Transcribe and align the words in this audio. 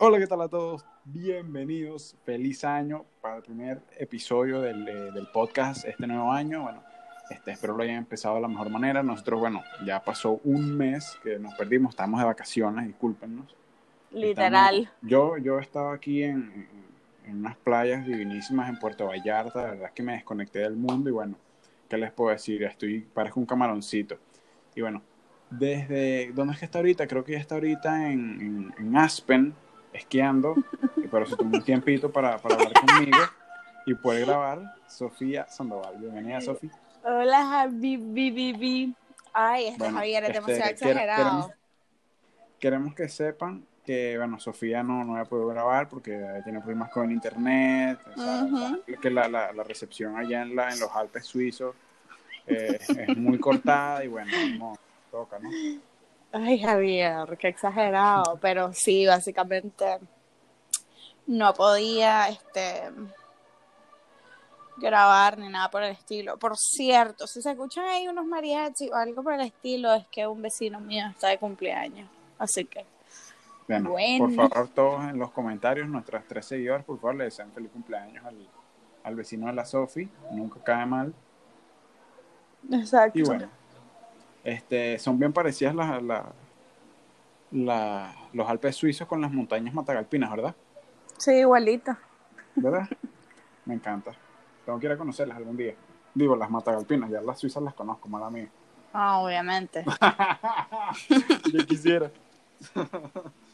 Hola, 0.00 0.18
¿qué 0.18 0.26
tal 0.26 0.40
a 0.42 0.48
todos? 0.48 0.84
Bienvenidos, 1.04 2.16
feliz 2.24 2.64
año 2.64 3.04
para 3.20 3.36
el 3.36 3.42
primer 3.42 3.82
episodio 3.98 4.60
del, 4.60 4.86
eh, 4.88 5.10
del 5.12 5.26
podcast 5.32 5.84
este 5.84 6.06
nuevo 6.06 6.30
año. 6.30 6.62
Bueno, 6.62 6.82
este, 7.30 7.50
espero 7.52 7.76
lo 7.76 7.82
hayan 7.82 7.96
empezado 7.96 8.36
de 8.36 8.42
la 8.42 8.48
mejor 8.48 8.70
manera. 8.70 9.02
Nosotros, 9.02 9.40
bueno, 9.40 9.62
ya 9.84 10.02
pasó 10.02 10.40
un 10.44 10.76
mes 10.76 11.18
que 11.22 11.38
nos 11.38 11.54
perdimos, 11.54 11.90
estamos 11.90 12.20
de 12.20 12.26
vacaciones, 12.26 12.86
discúlpenos. 12.86 13.54
Literal. 14.12 14.76
Estamos- 14.82 14.98
yo, 15.02 15.36
yo 15.38 15.58
estaba 15.58 15.92
aquí 15.94 16.22
en, 16.22 16.52
en- 16.52 16.88
en 17.28 17.38
unas 17.40 17.56
playas 17.56 18.06
divinísimas 18.06 18.68
en 18.68 18.78
Puerto 18.78 19.06
Vallarta, 19.06 19.62
la 19.62 19.70
verdad 19.70 19.86
es 19.86 19.92
que 19.92 20.02
me 20.02 20.14
desconecté 20.14 20.60
del 20.60 20.76
mundo 20.76 21.10
y 21.10 21.12
bueno, 21.12 21.36
¿qué 21.88 21.96
les 21.98 22.10
puedo 22.12 22.30
decir? 22.30 22.62
Estoy, 22.64 23.00
parezco 23.00 23.38
un 23.40 23.46
camaroncito. 23.46 24.18
Y 24.74 24.80
bueno, 24.80 25.02
desde, 25.50 26.32
¿dónde 26.32 26.54
es 26.54 26.58
que 26.58 26.64
está 26.64 26.78
ahorita? 26.78 27.06
Creo 27.06 27.24
que 27.24 27.32
ya 27.32 27.38
está 27.38 27.56
ahorita 27.56 28.10
en, 28.10 28.40
en- 28.40 28.74
en 28.78 28.96
Aspen, 28.96 29.54
esquiando, 29.92 30.54
y 30.96 31.06
pero 31.08 31.26
se 31.26 31.36
tomó 31.36 31.56
un 31.56 31.64
tiempito 31.64 32.10
para, 32.10 32.38
para 32.38 32.54
hablar 32.56 32.72
conmigo 32.74 33.18
y 33.86 33.94
poder 33.94 34.26
grabar. 34.26 34.74
Sofía 34.86 35.46
Sandoval, 35.48 35.96
bienvenida 35.98 36.40
Sofía. 36.40 36.70
Hola, 37.04 37.44
Javi, 37.46 37.96
bi, 37.98 38.30
bi, 38.30 38.52
bi. 38.52 38.94
Ay, 39.32 39.66
este 39.66 39.78
Bueno, 39.78 39.98
Javier 39.98 40.24
es 40.24 40.30
este, 40.30 40.40
demasiado 40.40 40.70
exagerado. 40.70 41.24
Queremos, 41.24 41.50
queremos 42.58 42.94
que 42.94 43.08
sepan 43.08 43.64
que, 43.88 44.18
bueno, 44.18 44.38
Sofía 44.38 44.82
no, 44.82 45.02
no 45.02 45.14
había 45.14 45.24
podido 45.24 45.48
grabar 45.48 45.88
porque 45.88 46.12
eh, 46.12 46.42
tiene 46.44 46.60
problemas 46.60 46.90
con 46.90 47.06
el 47.06 47.12
internet, 47.12 47.98
o 48.14 48.20
sea, 48.20 48.46
que 49.00 49.08
la, 49.08 49.26
la, 49.28 49.50
la 49.50 49.62
recepción 49.64 50.14
allá 50.14 50.42
en, 50.42 50.54
la, 50.54 50.70
en 50.70 50.78
los 50.78 50.90
Alpes 50.94 51.24
suizos 51.24 51.74
eh, 52.46 52.78
es 52.78 53.16
muy 53.16 53.38
cortada 53.38 54.04
y 54.04 54.08
bueno, 54.08 54.30
no, 54.58 54.74
toca, 55.10 55.38
¿no? 55.38 55.48
Ay, 56.32 56.60
Javier, 56.60 57.38
qué 57.38 57.48
exagerado. 57.48 58.38
Pero 58.42 58.74
sí, 58.74 59.06
básicamente 59.06 60.00
no 61.26 61.54
podía 61.54 62.28
este 62.28 62.90
grabar 64.76 65.38
ni 65.38 65.48
nada 65.48 65.70
por 65.70 65.82
el 65.82 65.92
estilo. 65.92 66.36
Por 66.36 66.58
cierto, 66.58 67.26
si 67.26 67.40
se 67.40 67.52
escuchan 67.52 67.86
ahí 67.86 68.06
unos 68.06 68.26
mariachi 68.26 68.90
o 68.90 68.96
algo 68.96 69.22
por 69.22 69.32
el 69.32 69.46
estilo, 69.46 69.94
es 69.94 70.06
que 70.08 70.26
un 70.26 70.42
vecino 70.42 70.78
mío 70.78 71.06
está 71.10 71.28
de 71.28 71.38
cumpleaños. 71.38 72.06
Así 72.38 72.66
que, 72.66 72.84
Bueno, 73.68 73.90
Bueno. 73.90 74.18
por 74.18 74.32
favor, 74.50 74.68
todos 74.70 75.04
en 75.04 75.18
los 75.18 75.30
comentarios, 75.30 75.86
nuestras 75.88 76.24
tres 76.26 76.46
seguidores, 76.46 76.84
por 76.86 76.98
favor, 76.98 77.16
le 77.16 77.24
desean 77.24 77.52
feliz 77.52 77.70
cumpleaños 77.70 78.24
al, 78.24 78.48
al 79.04 79.14
vecino 79.14 79.46
de 79.46 79.52
la 79.52 79.64
Sofi, 79.66 80.08
nunca 80.32 80.58
cae 80.64 80.86
mal. 80.86 81.12
exacto. 82.72 83.18
Y 83.18 83.22
bueno, 83.22 83.48
este, 84.42 84.98
son 84.98 85.18
bien 85.18 85.32
parecidas 85.34 85.74
las, 85.74 86.02
la- 86.02 86.32
la- 87.50 88.14
los 88.32 88.48
Alpes 88.48 88.74
suizos 88.76 89.06
con 89.06 89.20
las 89.20 89.30
montañas 89.32 89.74
matagalpinas, 89.74 90.30
¿verdad? 90.30 90.54
Sí, 91.18 91.32
igualito. 91.32 91.94
¿Verdad? 92.56 92.88
Me 93.66 93.74
encanta. 93.74 94.12
Tengo 94.64 94.78
que 94.78 94.86
ir 94.86 94.92
a 94.92 94.96
conocerlas 94.98 95.36
algún 95.36 95.56
día. 95.58 95.74
Digo, 96.14 96.34
las 96.36 96.50
matagalpinas, 96.50 97.10
ya 97.10 97.20
las 97.20 97.38
suizas 97.38 97.62
las 97.62 97.74
conozco, 97.74 98.08
mala 98.08 98.30
mía. 98.30 98.48
Ah, 98.94 99.18
obviamente. 99.18 99.84
Yo 101.52 101.66
quisiera. 101.66 102.10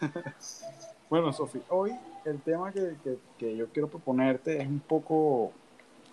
bueno, 1.10 1.32
Sofi, 1.32 1.60
hoy 1.70 1.92
el 2.24 2.40
tema 2.42 2.72
que, 2.72 2.96
que- 3.02 3.18
que 3.38 3.56
yo 3.56 3.66
quiero 3.68 3.88
proponerte 3.88 4.60
es 4.60 4.66
un 4.66 4.80
poco, 4.80 5.52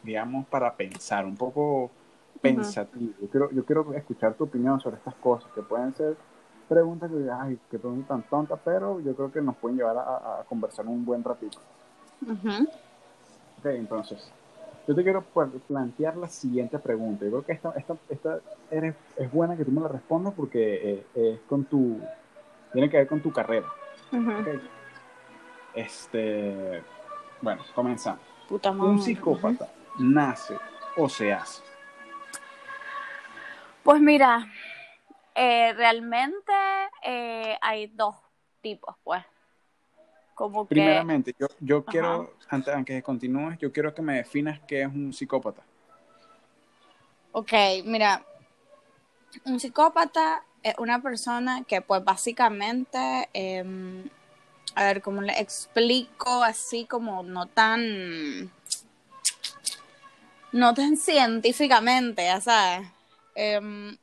digamos, 0.03 0.45
para 0.47 0.75
pensar, 0.75 1.25
un 1.25 1.35
poco 1.35 1.91
pensativo. 2.41 3.13
Yo 3.21 3.27
quiero, 3.29 3.51
yo 3.51 3.65
quiero 3.65 3.93
escuchar 3.93 4.35
tu 4.35 4.43
opinión 4.45 4.79
sobre 4.79 4.97
estas 4.97 5.15
cosas, 5.15 5.51
que 5.53 5.61
pueden 5.61 5.93
ser 5.93 6.15
preguntas 6.69 7.09
que, 7.11 7.29
ay, 7.31 7.59
que 7.69 7.77
preguntas 7.79 8.07
tan 8.07 8.23
tontas, 8.23 8.59
pero 8.63 8.99
yo 9.01 9.15
creo 9.15 9.31
que 9.31 9.41
nos 9.41 9.55
pueden 9.57 9.77
llevar 9.77 9.97
a, 9.97 10.39
a 10.41 10.43
conversar 10.47 10.85
un 10.87 11.05
buen 11.05 11.23
ratito. 11.23 11.59
Ujú. 12.21 12.67
Ok, 13.59 13.65
entonces, 13.67 14.31
yo 14.87 14.93
te 14.95 15.03
quiero 15.03 15.23
plantear 15.67 16.17
la 16.17 16.27
siguiente 16.29 16.77
pregunta. 16.79 17.25
Yo 17.25 17.31
creo 17.31 17.45
que 17.45 17.53
esta, 17.53 17.73
esta, 17.77 17.95
esta 18.09 18.39
eres- 18.69 18.95
es 19.17 19.31
buena 19.31 19.55
que 19.57 19.65
tú 19.65 19.71
me 19.71 19.81
la 19.81 19.87
respondas 19.87 20.33
porque 20.35 20.83
eh, 20.91 21.05
es 21.15 21.39
con 21.49 21.63
tu, 21.65 21.99
tiene 22.75 22.89
que 22.89 22.97
ver 22.97 23.07
con 23.07 23.21
tu 23.21 23.31
carrera. 23.31 23.67
Este, 25.73 26.83
bueno, 27.41 27.63
comenzamos. 27.73 28.19
Puta 28.49 28.71
madre. 28.73 28.91
Un 28.91 29.01
psicópata 29.01 29.69
nace 29.97 30.57
o 30.97 31.07
se 31.07 31.31
hace. 31.31 31.63
Pues 33.81 34.01
mira, 34.01 34.45
eh, 35.33 35.71
realmente 35.73 36.51
eh, 37.01 37.57
hay 37.61 37.87
dos 37.87 38.15
tipos, 38.61 38.95
pues. 39.03 39.23
Como 40.33 40.67
que, 40.67 40.73
Primeramente, 40.73 41.33
yo, 41.39 41.47
yo 41.61 41.77
Ajá. 41.77 41.91
quiero, 41.91 42.33
antes, 42.49 42.73
antes 42.73 42.93
de 42.93 43.01
continúes, 43.03 43.57
yo 43.57 43.71
quiero 43.71 43.93
que 43.95 44.01
me 44.01 44.15
definas 44.15 44.59
qué 44.67 44.81
es 44.81 44.87
un 44.87 45.13
psicópata. 45.13 45.63
ok, 47.31 47.51
mira, 47.85 48.21
un 49.45 49.59
psicópata 49.61 50.43
es 50.65 50.73
una 50.79 50.99
persona 50.99 51.63
que 51.63 51.81
pues 51.81 52.03
básicamente, 52.03 53.29
em, 53.33 54.09
a 54.73 54.85
ver, 54.85 55.03
¿cómo 55.03 55.21
le 55.21 55.39
explico 55.39 56.43
así 56.43 56.85
como 56.85 57.21
no 57.21 57.45
tan, 57.45 58.51
no 60.51 60.73
tan 60.73 60.97
científicamente, 60.97 62.23
ya 62.23 62.41
sabes? 62.41 62.87
Em, 63.35 63.95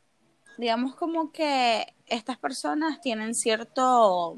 digamos 0.57 0.95
como 0.95 1.33
que 1.33 1.93
estas 2.07 2.39
personas 2.39 3.01
tienen 3.01 3.35
cierto, 3.35 4.37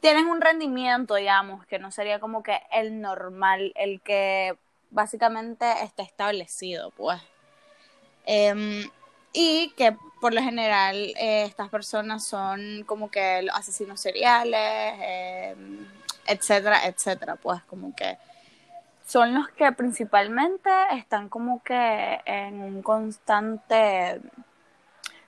tienen 0.00 0.26
un 0.26 0.42
rendimiento, 0.42 1.14
digamos, 1.14 1.64
que 1.64 1.78
no 1.78 1.90
sería 1.90 2.20
como 2.20 2.42
que 2.42 2.60
el 2.70 3.00
normal, 3.00 3.72
el 3.74 4.02
que 4.02 4.58
básicamente 4.90 5.64
está 5.82 6.02
establecido, 6.02 6.90
pues. 6.90 7.22
Em, 8.26 8.86
y 9.32 9.70
que 9.76 9.96
por 10.20 10.34
lo 10.34 10.42
general 10.42 10.96
eh, 10.96 11.44
estas 11.44 11.68
personas 11.68 12.26
son 12.26 12.84
como 12.86 13.10
que 13.10 13.42
los 13.42 13.54
asesinos 13.54 14.00
seriales, 14.00 14.94
em, 15.00 15.86
etcétera, 16.26 16.86
etcétera, 16.86 17.36
pues 17.36 17.62
como 17.64 17.94
que 17.94 18.18
son 19.04 19.34
los 19.34 19.48
que 19.48 19.72
principalmente 19.72 20.70
están 20.92 21.28
como 21.28 21.62
que 21.62 22.20
en 22.24 22.60
un 22.62 22.82
constante 22.82 24.20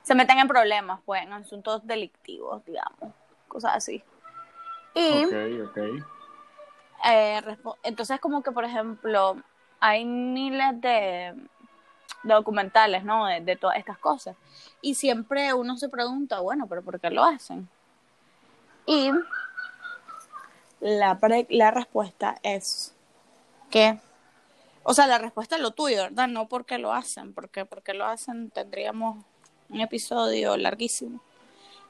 se 0.03 0.14
meten 0.14 0.38
en 0.38 0.48
problemas, 0.48 1.00
pues, 1.04 1.22
en 1.22 1.32
asuntos 1.32 1.87
delictivos, 1.87 2.64
digamos, 2.66 3.14
cosas 3.48 3.76
así. 3.76 4.04
Y 4.94 5.25
Ok, 5.25 5.32
ok. 5.70 5.78
eh, 7.06 7.41
entonces 7.82 8.20
como 8.20 8.43
que, 8.43 8.53
por 8.53 8.64
ejemplo, 8.64 9.37
hay 9.81 10.04
miles 10.04 10.81
de 10.81 11.34
documentales, 12.25 13.05
¿no? 13.05 13.27
De, 13.27 13.57
todas 13.57 13.77
estas 13.79 13.99
cosas. 13.99 14.37
Y 14.81 14.95
siempre 14.95 15.55
uno 15.55 15.77
se 15.77 15.89
pregunta, 15.89 16.41
bueno, 16.41 16.67
pero 16.67 16.83
¿por 16.83 16.99
qué 17.01 17.11
lo 17.11 17.25
hacen? 17.25 17.69
Y 18.87 19.11
la, 20.81 21.19
la 21.49 21.71
respuesta 21.71 22.37
es 22.43 22.95
que, 23.71 23.99
o 24.83 24.93
sea, 24.95 25.07
la 25.07 25.19
respuesta 25.19 25.57
es 25.57 25.62
lo 25.62 25.71
tuyo, 25.71 26.03
¿verdad? 26.03 26.29
No 26.29 26.49
porque 26.49 26.79
lo 26.79 26.93
hacen, 26.93 27.33
porque 27.33 27.65
porque 27.65 27.95
lo 27.95 28.07
hacen 28.07 28.51
tendríamos 28.51 29.25
un 29.69 29.81
episodio 29.81 30.56
larguísimo. 30.56 31.21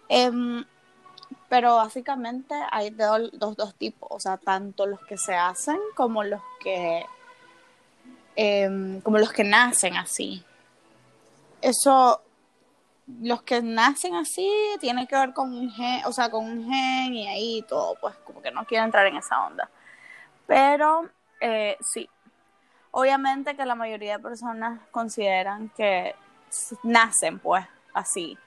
Em, 0.08 0.64
pero 1.48 1.76
básicamente 1.76 2.54
hay 2.70 2.90
do- 2.90 3.30
dos, 3.32 3.56
dos 3.56 3.74
tipos, 3.74 4.08
o 4.12 4.20
sea, 4.20 4.36
tanto 4.36 4.86
los 4.86 5.00
que 5.06 5.16
se 5.16 5.34
hacen 5.34 5.78
como 5.96 6.22
los 6.22 6.40
que 6.62 7.04
em, 8.36 9.00
como 9.00 9.18
los 9.18 9.32
que 9.32 9.44
nacen 9.44 9.96
así. 9.96 10.44
Eso, 11.60 12.20
los 13.22 13.42
que 13.42 13.62
nacen 13.62 14.14
así 14.14 14.50
tiene 14.80 15.06
que 15.06 15.16
ver 15.16 15.32
con 15.32 15.52
un 15.52 15.70
gen, 15.70 16.04
o 16.06 16.12
sea, 16.12 16.30
con 16.30 16.44
un 16.44 16.70
gen 16.70 17.14
y 17.14 17.28
ahí 17.28 17.64
todo, 17.68 17.96
pues 18.00 18.14
como 18.24 18.42
que 18.42 18.50
no 18.50 18.64
quiero 18.66 18.84
entrar 18.84 19.06
en 19.06 19.16
esa 19.16 19.46
onda. 19.46 19.68
Pero 20.46 21.08
eh, 21.40 21.76
sí, 21.80 22.08
obviamente 22.90 23.56
que 23.56 23.64
la 23.64 23.74
mayoría 23.74 24.16
de 24.16 24.22
personas 24.22 24.80
consideran 24.90 25.70
que 25.76 26.14
nacen 26.82 27.38
pues 27.38 27.64
así. 27.92 28.38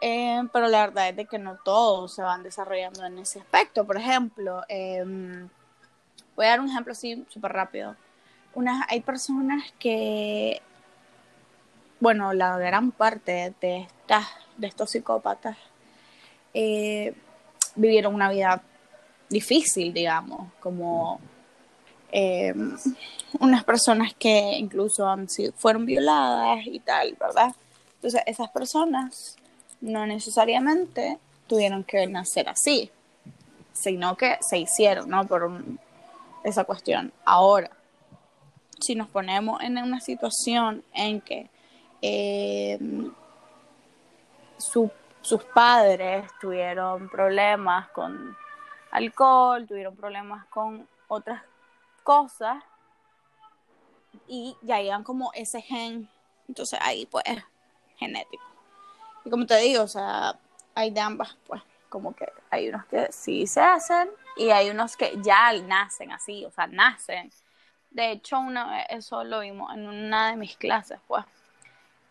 Eh, 0.00 0.42
pero 0.52 0.66
la 0.66 0.86
verdad 0.86 1.10
es 1.10 1.16
de 1.16 1.26
que 1.26 1.38
no 1.38 1.56
todos 1.64 2.12
se 2.14 2.22
van 2.22 2.42
desarrollando 2.42 3.04
en 3.06 3.18
ese 3.18 3.38
aspecto. 3.38 3.86
Por 3.86 3.96
ejemplo, 3.96 4.64
em, 4.68 5.48
voy 6.34 6.46
a 6.46 6.50
dar 6.50 6.60
un 6.60 6.68
ejemplo 6.68 6.92
así 6.92 7.24
súper 7.28 7.52
rápido. 7.52 7.94
Unas, 8.54 8.86
hay 8.88 9.00
personas 9.00 9.72
que, 9.78 10.60
bueno, 12.00 12.32
la 12.32 12.58
gran 12.58 12.92
parte 12.92 13.54
de, 13.60 13.88
estas, 14.00 14.26
de 14.56 14.66
estos 14.66 14.90
psicópatas 14.90 15.56
eh, 16.54 17.14
vivieron 17.76 18.14
una 18.14 18.30
vida 18.30 18.62
difícil, 19.28 19.94
digamos, 19.94 20.52
como 20.60 21.18
eh, 22.10 22.54
unas 23.40 23.64
personas 23.64 24.14
que 24.14 24.58
incluso 24.58 25.08
han 25.08 25.28
sido, 25.28 25.52
fueron 25.56 25.86
violadas 25.86 26.66
y 26.66 26.78
tal, 26.80 27.16
¿verdad? 27.18 27.54
Entonces, 27.94 28.22
esas 28.26 28.50
personas 28.50 29.36
no 29.80 30.06
necesariamente 30.06 31.18
tuvieron 31.46 31.84
que 31.84 32.06
nacer 32.06 32.48
así, 32.48 32.90
sino 33.72 34.16
que 34.16 34.36
se 34.40 34.58
hicieron, 34.58 35.08
¿no? 35.08 35.26
Por 35.26 35.50
esa 36.44 36.64
cuestión. 36.64 37.12
Ahora, 37.24 37.70
si 38.82 38.94
nos 38.94 39.08
ponemos 39.08 39.60
en 39.62 39.78
una 39.78 40.00
situación 40.00 40.84
en 40.92 41.20
que 41.20 41.48
eh, 42.02 42.78
su- 44.58 44.90
sus 45.20 45.42
padres 45.44 46.28
tuvieron 46.40 47.08
problemas 47.08 47.88
con 47.90 48.36
alcohol, 48.90 49.66
tuvieron 49.66 49.96
problemas 49.96 50.44
con 50.46 50.86
otras 51.08 51.42
cosas 52.02 52.62
y 54.26 54.56
ya 54.62 54.80
llegan 54.80 55.04
como 55.04 55.30
ese 55.34 55.60
gen, 55.62 56.08
entonces 56.48 56.78
ahí 56.82 57.06
pues 57.06 57.24
es 57.26 57.42
genético. 57.96 58.42
Y 59.24 59.30
como 59.30 59.46
te 59.46 59.56
digo, 59.58 59.84
o 59.84 59.88
sea, 59.88 60.38
hay 60.74 60.90
de 60.90 61.00
ambas, 61.00 61.36
pues 61.46 61.62
como 61.88 62.14
que 62.14 62.26
hay 62.50 62.68
unos 62.68 62.84
que 62.86 63.10
sí 63.12 63.46
se 63.46 63.60
hacen 63.60 64.10
y 64.36 64.50
hay 64.50 64.70
unos 64.70 64.96
que 64.96 65.14
ya 65.22 65.52
nacen 65.52 66.10
así, 66.12 66.44
o 66.44 66.50
sea, 66.50 66.66
nacen. 66.66 67.30
De 67.94 68.10
hecho, 68.12 68.38
una 68.38 68.70
vez 68.70 68.86
eso 68.90 69.22
lo 69.24 69.40
vimos 69.40 69.72
en 69.74 69.86
una 69.88 70.30
de 70.30 70.36
mis 70.36 70.56
clases, 70.56 70.98
pues. 71.06 71.24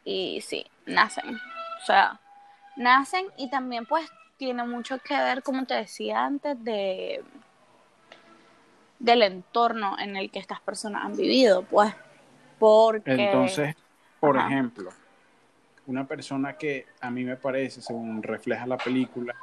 Y 0.04 0.42
sí, 0.42 0.66
nacen. 0.86 1.36
O 1.36 1.86
sea, 1.86 2.20
nacen 2.76 3.26
y 3.38 3.50
también 3.50 3.86
pues 3.86 4.08
tiene 4.38 4.64
mucho 4.64 5.00
que 5.00 5.16
ver, 5.16 5.44
como 5.44 5.66
te 5.66 5.76
decía 5.76 6.24
antes, 6.26 6.64
de 6.64 7.24
del 9.00 9.24
entorno 9.24 9.98
en 10.00 10.16
el 10.16 10.30
que 10.30 10.38
estas 10.40 10.62
personas 10.62 11.04
han 11.06 11.16
vivido, 11.18 11.64
pues. 11.64 11.94
Porque 12.60 13.12
Entonces, 13.14 13.76
por 14.20 14.38
Ajá. 14.38 14.48
ejemplo, 14.48 14.92
una 15.88 16.06
persona 16.08 16.54
que 16.58 16.86
a 17.02 17.10
mí 17.10 17.24
me 17.24 17.36
parece, 17.36 17.82
según 17.82 18.22
refleja 18.22 18.68
la 18.68 18.78
película, 18.78 19.34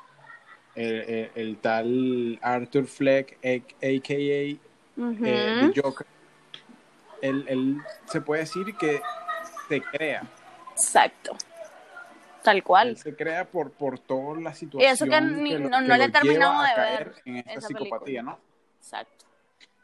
el, 0.77 0.95
el- 1.01 1.31
el 1.35 1.57
tal 1.59 2.39
Arthur 2.41 2.87
Fleck, 2.87 3.37
a.k.a. 3.43 5.01
Ujú, 5.01 5.25
eh, 5.25 5.73
The 5.75 5.81
Joker, 5.83 6.07
él, 7.23 7.45
él 7.49 7.77
se 8.07 8.21
puede 8.21 8.43
decir 8.43 8.77
que 8.77 9.01
se 9.69 9.81
crea. 9.83 10.23
exacto. 10.73 11.37
Tal 12.43 12.63
cual. 12.63 12.89
Él 12.89 12.97
se 12.97 13.15
crea 13.17 13.45
por, 13.45 13.71
por 13.73 13.99
toda 13.99 14.41
la 14.41 14.51
Y 14.51 14.55
situación. 14.55 14.93
eso 14.93 15.05
que 15.07 15.21
ni- 15.21 15.53
lo- 15.59 15.69
no, 15.69 15.81
no 15.81 15.87
que 15.95 15.99
le 15.99 15.99
lo 15.99 16.05
a 16.61 16.69
de 16.69 16.81
ver 16.97 17.23
en 17.25 17.37
esta 17.39 17.53
esa 17.53 17.69
psicopatía, 17.69 17.99
película. 18.23 18.23
¿no? 18.23 18.39
Exacto. 18.81 19.25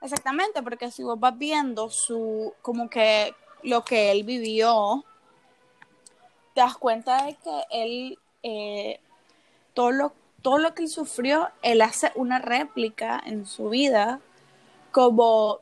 Exactamente, 0.00 0.62
porque 0.62 0.90
si 0.90 1.02
vos 1.02 1.18
vas 1.18 1.36
viendo 1.36 1.90
su, 1.90 2.54
como 2.62 2.88
que 2.88 3.34
lo 3.62 3.84
que 3.84 4.10
él 4.12 4.22
vivió, 4.24 5.04
te 6.54 6.60
das 6.60 6.76
cuenta 6.76 7.24
de 7.24 7.34
que 7.36 7.62
él, 7.70 8.18
eh, 8.42 9.00
todo 9.72 9.90
lo, 9.90 10.12
todo 10.42 10.58
lo 10.58 10.74
que 10.74 10.82
él 10.84 10.88
sufrió, 10.88 11.48
él 11.62 11.80
hace 11.82 12.12
una 12.14 12.38
réplica 12.38 13.20
en 13.24 13.46
su 13.46 13.70
vida, 13.70 14.20
como 14.92 15.60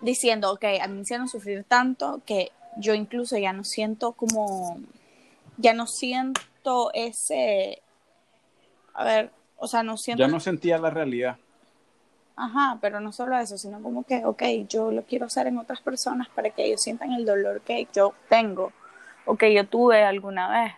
diciendo, 0.00 0.52
ok, 0.52 0.64
a 0.80 0.86
mí 0.88 0.94
me 0.94 1.02
hicieron 1.02 1.28
sufrir 1.28 1.64
tanto 1.64 2.20
que 2.26 2.52
yo 2.76 2.94
incluso 2.94 3.38
ya 3.38 3.52
no 3.52 3.64
siento 3.64 4.12
como, 4.12 4.78
ya 5.56 5.72
no 5.74 5.86
siento 5.86 6.90
ese, 6.94 7.82
a 8.94 9.04
ver, 9.04 9.30
o 9.56 9.66
sea, 9.66 9.82
no 9.82 9.96
siento 9.96 10.22
Ya 10.22 10.28
no 10.28 10.40
sentía 10.40 10.78
la 10.78 10.90
realidad. 10.90 11.36
Ajá, 12.36 12.78
pero 12.80 12.98
no 13.00 13.12
solo 13.12 13.38
eso, 13.38 13.56
sino 13.56 13.80
como 13.80 14.04
que, 14.04 14.24
ok, 14.24 14.42
yo 14.68 14.90
lo 14.90 15.02
quiero 15.02 15.26
hacer 15.26 15.46
en 15.46 15.58
otras 15.58 15.80
personas 15.80 16.28
para 16.28 16.50
que 16.50 16.64
ellos 16.64 16.82
sientan 16.82 17.12
el 17.12 17.24
dolor 17.24 17.60
que 17.60 17.86
yo 17.92 18.12
tengo 18.28 18.72
o 19.24 19.36
que 19.36 19.54
yo 19.54 19.66
tuve 19.66 20.02
alguna 20.02 20.50
vez. 20.50 20.72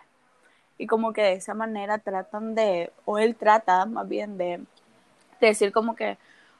Y 0.77 0.85
como 0.85 1.13
que 1.13 1.23
de 1.23 1.33
esa 1.33 1.55
manera 1.55 1.97
tratan 1.97 2.53
de, 2.53 2.91
o 3.05 3.17
él 3.17 3.35
trata 3.35 3.85
más 3.87 4.07
bien 4.07 4.37
de, 4.37 4.57
de 5.41 5.47
decir 5.47 5.71
como 5.71 5.95
que, 5.95 6.17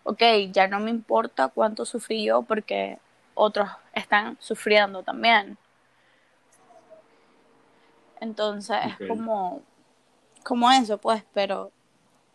ok, 0.07 0.21
ya 0.53 0.69
no 0.69 0.79
me 0.79 0.89
importa 0.89 1.49
cuánto 1.49 1.83
sufrí 1.83 2.23
yo 2.23 2.41
porque 2.41 2.97
otros 3.35 3.69
están 3.93 4.37
sufriendo 4.39 5.03
también. 5.03 5.57
Entonces 8.21 8.77
es 8.99 9.07
como, 9.09 9.61
como 10.43 10.71
eso, 10.71 10.97
pues, 10.97 11.23
pero 11.33 11.71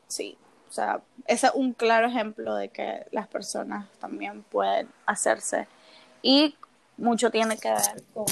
sí, 0.07 0.37
o 0.69 0.73
sea, 0.73 1.01
ese 1.27 1.47
es 1.47 1.53
un 1.55 1.73
claro 1.73 2.09
ejemplo 2.09 2.55
de 2.57 2.69
que 2.69 3.07
las 3.11 3.27
personas 3.27 3.87
también 3.99 4.43
pueden 4.43 4.91
hacerse. 5.07 5.67
Y 6.21 6.55
mucho 6.99 7.31
tiene 7.31 7.57
que 7.57 7.71
ver 7.71 8.03
con, 8.13 8.27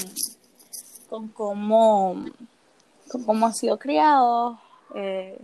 con 1.09 1.27
cómo, 1.29 2.25
con 3.11 3.23
cómo 3.23 3.47
han 3.47 3.55
sido 3.55 3.79
criados 3.79 4.59
eh, 4.93 5.41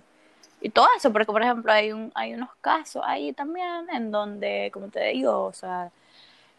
y 0.62 0.70
todo 0.70 0.88
eso, 0.98 1.12
porque 1.12 1.32
por 1.32 1.42
ejemplo 1.42 1.72
hay, 1.72 1.92
un, 1.92 2.12
hay 2.16 2.34
unos 2.34 2.50
casos 2.62 3.04
ahí 3.06 3.34
también 3.34 3.88
en 3.94 4.12
donde, 4.12 4.70
como 4.74 4.90
te 4.90 5.04
digo, 5.10 5.46
o 5.46 5.54
sea, 5.54 5.92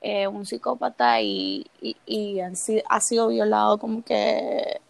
eh, 0.00 0.26
un 0.28 0.46
psicópata 0.46 1.20
y, 1.20 1.66
y, 1.80 1.96
y 2.06 2.40
han 2.40 2.54
ha 2.88 3.00
sido 3.00 3.28
violado 3.28 3.78
como 3.78 4.04
que 4.04 4.80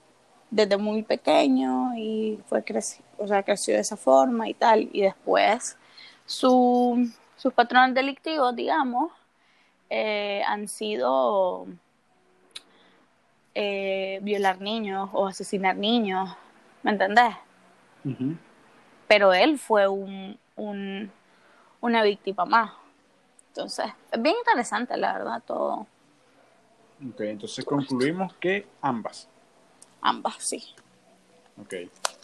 desde 0.50 0.76
muy 0.76 1.02
pequeño 1.02 1.92
y 1.96 2.38
fue 2.46 2.62
creci 2.64 3.02
o 3.18 3.26
sea, 3.26 3.42
creció 3.42 3.74
de 3.74 3.80
esa 3.80 3.96
forma 3.96 4.48
y 4.48 4.54
tal. 4.54 4.88
Y 4.92 5.02
después 5.02 5.76
su, 6.24 7.10
sus 7.36 7.52
patrones 7.52 7.94
delictivos, 7.94 8.54
digamos, 8.54 9.12
eh, 9.90 10.42
han 10.46 10.68
sido 10.68 11.66
eh, 13.54 14.20
violar 14.22 14.60
niños 14.60 15.10
o 15.12 15.26
asesinar 15.26 15.76
niños, 15.76 16.30
¿me 16.82 16.92
entendés? 16.92 17.34
Ujú. 18.04 18.36
Pero 19.08 19.32
él 19.34 19.58
fue 19.58 19.88
un, 19.88 20.38
un, 20.56 21.10
una 21.80 22.02
víctima 22.02 22.44
más. 22.44 22.72
Entonces, 23.48 23.86
es 24.12 24.22
bien 24.22 24.36
interesante, 24.38 24.96
la 24.96 25.14
verdad, 25.14 25.42
todo, 25.46 25.86
Ok, 27.10 27.20
entonces 27.22 27.64
concluimos 27.64 28.34
que 28.36 28.66
ambas. 28.82 29.28
ambas, 30.02 30.36
sí. 30.38 30.64
Ok. 31.60 31.74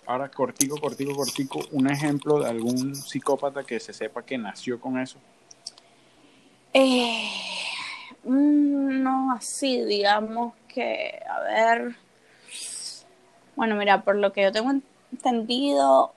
Ahora, 0.07 0.31
cortico, 0.31 0.79
cortico, 0.79 1.15
cortico, 1.17 1.61
un 1.73 1.89
ejemplo 1.91 2.41
de 2.41 2.49
algún 2.51 2.95
psicópata 2.95 3.65
que 3.65 3.81
se 3.81 3.93
sepa 3.93 4.25
que 4.25 4.39
nació 4.39 4.81
con 4.81 4.99
eso. 4.99 5.19
Eh, 6.75 7.31
mm, 8.25 9.03
no 9.03 9.33
así, 9.33 9.85
digamos 9.85 10.55
que, 10.69 11.21
a 11.29 11.41
ver, 11.41 11.97
bueno, 13.57 13.77
mira, 13.77 14.03
por 14.03 14.17
lo 14.17 14.33
que 14.33 14.43
yo 14.43 14.53
tengo 14.53 14.71
entendido, 14.71 14.94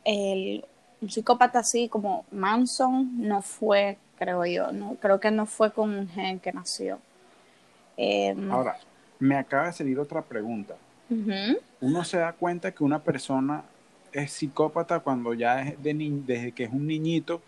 el, 0.05 0.65
un 1.01 1.09
psicópata 1.09 1.59
así 1.59 1.89
como 1.89 2.25
Manson 2.31 3.27
no 3.27 3.41
fue, 3.41 3.97
creo 4.17 4.45
yo, 4.45 4.71
no, 4.71 4.95
creo 4.95 5.19
que 5.19 5.31
no 5.31 5.45
fue 5.45 5.71
con 5.71 5.89
un 5.91 6.07
gen 6.09 6.39
que 6.39 6.51
nació. 6.51 6.99
Eh, 7.97 8.35
Ahora, 8.51 8.77
me 9.19 9.35
acaba 9.35 9.67
de 9.67 9.73
salir 9.73 9.99
otra 9.99 10.21
pregunta. 10.21 10.75
Uno 11.79 12.03
se 12.03 12.17
da 12.17 12.33
cuenta 12.33 12.71
que 12.71 12.83
una 12.83 12.99
persona 12.99 13.63
es 14.11 14.31
psicópata 14.31 14.99
cuando 14.99 15.33
ya 15.33 15.61
es 15.61 15.81
de 15.83 15.93
ni- 15.93 16.09
desde 16.25 16.51
que 16.51 16.63
es 16.65 16.71
un 16.71 16.87
niñito, 16.87 17.41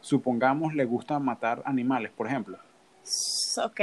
supongamos, 0.00 0.74
le 0.74 0.84
gusta 0.84 1.18
matar 1.18 1.62
animales, 1.64 2.10
por 2.12 2.26
ejemplo. 2.26 2.58
ok, 3.62 3.80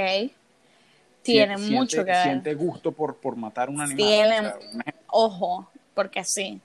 tiene 1.21 1.57
Siente- 1.57 1.75
mucho 1.75 1.97
que 1.97 2.11
ver. 2.11 2.23
Siente 2.23 2.53
gusto 2.55 2.91
por, 2.91 3.15
por 3.17 3.35
matar 3.35 3.69
un 3.69 3.79
animal. 3.79 3.97
Tiene- 3.97 4.39
O 4.39 4.41
sea, 4.41 4.55
un 4.73 4.81
ejemplo. 4.81 5.01
Ojo, 5.07 5.69
porque 5.93 6.23
sí. 6.23 6.59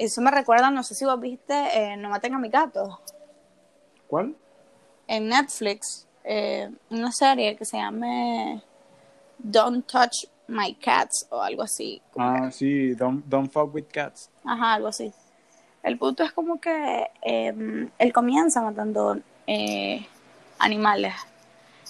Eso 0.00 0.22
me 0.22 0.30
recuerda, 0.30 0.70
no 0.70 0.82
sé 0.82 0.94
si 0.94 1.04
vos 1.04 1.20
viste 1.20 1.52
eh, 1.74 1.94
No 1.98 2.08
maten 2.08 2.34
a 2.34 2.38
mi 2.38 2.48
gato. 2.48 3.00
¿Cuál? 4.08 4.34
en 5.06 5.28
Netflix 5.28 6.06
eh, 6.24 6.70
una 6.88 7.10
serie 7.12 7.56
que 7.56 7.64
se 7.64 7.76
llama 7.76 8.62
Don't 9.38 9.84
Touch 9.86 10.24
My 10.46 10.74
Cats 10.74 11.26
o 11.30 11.42
algo 11.42 11.62
así. 11.64 12.00
que- 12.14 12.20
Ah, 12.20 12.50
sí, 12.50 12.94
don't, 12.94 13.24
don't 13.26 13.52
fuck 13.52 13.74
with 13.74 13.86
cats. 13.92 14.30
Ajá, 14.44 14.74
algo 14.74 14.88
así. 14.88 15.12
El 15.82 15.98
punto 15.98 16.22
es 16.22 16.32
como 16.32 16.60
que 16.60 17.10
eh, 17.22 17.88
él 17.98 18.12
comienza 18.12 18.62
matando 18.62 19.18
eh, 19.46 20.06
animales. 20.58 21.14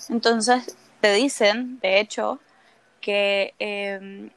Entonces 0.09 0.77
te 1.01 1.13
dicen, 1.13 1.79
de 1.81 2.01
hecho, 2.01 2.41
que 3.01 3.55
eh, 3.59 4.31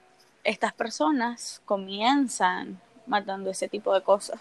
estas 0.44 0.74
personas 0.74 1.62
comienzan 1.66 2.80
matando 3.06 3.50
ese 3.50 3.68
tipo 3.68 3.94
de 3.94 4.02
cosas. 4.02 4.40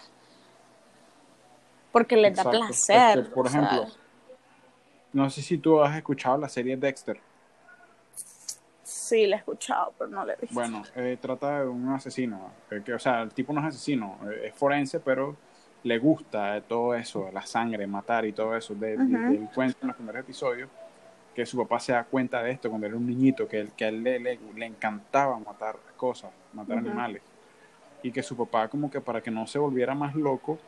Porque 1.91 2.15
les 2.15 2.35
da 2.35 2.41
Exacto. 2.43 2.57
placer. 2.59 3.19
Este, 3.19 3.31
por 3.31 3.47
ejemplo, 3.47 3.85
no 5.13 5.29
sé 5.29 5.41
si 5.41 5.57
tú 5.57 5.81
has 5.81 5.95
escuchado 5.95 6.37
la 6.37 6.49
serie 6.49 6.75
Dexter. 6.77 7.19
sí, 8.83 9.27
la 9.27 9.35
he 9.35 9.39
escuchado, 9.39 9.93
pero 9.97 10.09
no 10.09 10.25
la 10.25 10.33
he 10.33 10.35
visto. 10.37 10.55
Bueno, 10.55 10.81
eh, 10.95 11.17
trata 11.21 11.61
de 11.61 11.67
un 11.67 11.89
asesino. 11.89 12.51
eh, 12.71 12.81
que, 12.83 12.93
o 12.93 12.99
sea, 12.99 13.21
el 13.21 13.31
tipo 13.31 13.53
no 13.53 13.59
es 13.61 13.67
asesino, 13.67 14.17
eh, 14.31 14.47
es 14.47 14.55
forense, 14.55 14.99
pero 14.99 15.35
le 15.83 15.99
gusta 15.99 16.61
todo 16.61 16.95
eso, 16.95 17.29
la 17.31 17.45
sangre, 17.45 17.85
matar 17.85 18.25
y 18.25 18.31
todo 18.33 18.55
eso, 18.55 18.73
de, 18.73 18.97
del 18.97 19.49
cuento 19.53 19.77
en 19.81 19.87
los 19.89 19.95
primeros 19.97 20.21
episodios, 20.21 20.69
que 21.35 21.45
su 21.45 21.57
papá 21.57 21.79
se 21.79 21.91
da 21.91 22.05
cuenta 22.05 22.41
de 22.41 22.51
esto 22.51 22.69
cuando 22.69 22.87
era 22.87 22.95
un 22.95 23.05
niñito, 23.05 23.47
que, 23.47 23.59
él- 23.59 23.71
que 23.75 23.85
a 23.85 23.89
él 23.89 24.01
le, 24.01 24.19
le, 24.19 24.39
le 24.55 24.65
encantaba 24.65 25.37
matar 25.39 25.75
cosas, 25.97 26.31
matar 26.53 26.77
animales, 26.77 27.21
y 28.03 28.11
que 28.11 28.21
su 28.21 28.35
papá 28.35 28.67
como 28.67 28.91
que 28.91 29.01
para 29.01 29.21
que 29.21 29.31
no 29.31 29.47
se 29.47 29.57
volviera 29.57 29.95
más 29.95 30.13
loco, 30.13 30.59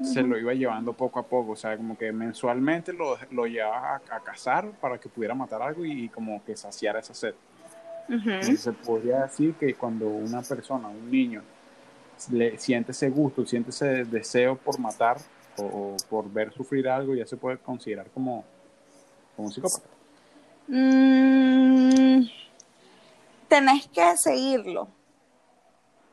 se 0.00 0.22
lo 0.22 0.38
iba 0.38 0.54
llevando 0.54 0.92
poco 0.92 1.18
a 1.18 1.24
poco, 1.24 1.52
o 1.52 1.56
sea, 1.56 1.76
como 1.76 1.98
que 1.98 2.12
mensualmente 2.12 2.92
lo, 2.92 3.18
lo 3.32 3.46
llevaba 3.46 3.96
a, 3.96 4.16
a 4.16 4.20
cazar 4.20 4.70
para 4.80 4.96
que 4.98 5.08
pudiera 5.08 5.34
matar 5.34 5.60
algo 5.60 5.84
y, 5.84 6.04
y 6.04 6.08
como 6.08 6.42
que 6.44 6.56
saciara 6.56 7.00
esa 7.00 7.14
sed. 7.14 7.34
Entonces, 8.08 8.60
se 8.60 8.72
podría 8.72 9.22
decir 9.22 9.54
que 9.54 9.74
cuando 9.74 10.08
una 10.08 10.40
persona, 10.42 10.88
un 10.88 11.10
niño, 11.10 11.42
le 12.30 12.56
siente 12.58 12.92
ese 12.92 13.10
gusto, 13.10 13.44
siente 13.44 13.70
ese 13.70 14.04
deseo 14.04 14.56
por 14.56 14.78
matar 14.78 15.18
o, 15.58 15.64
o 15.64 15.96
por 16.08 16.30
ver 16.32 16.52
sufrir 16.52 16.88
algo, 16.88 17.14
ya 17.14 17.26
se 17.26 17.36
puede 17.36 17.58
considerar 17.58 18.06
como, 18.14 18.44
como 19.36 19.48
un 19.48 19.52
psicópata. 19.52 19.88
Mm, 20.68 22.22
tenés 23.48 23.88
que 23.88 24.16
seguirlo. 24.16 24.88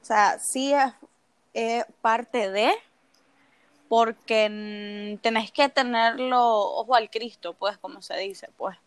O 0.05 0.07
sea, 0.07 0.37
sí 0.37 0.71
es, 1.51 1.85
parte 2.01 2.51
de, 2.51 2.71
porque 3.89 5.17
tenés 5.23 5.51
que 5.51 5.67
tenerlo 5.67 6.43
ojo 6.45 6.93
al 6.93 7.09
Cristo, 7.09 7.53
pues, 7.53 7.79
como 7.79 8.03
se 8.03 8.15
dice, 8.17 8.49
pues, 8.55 8.77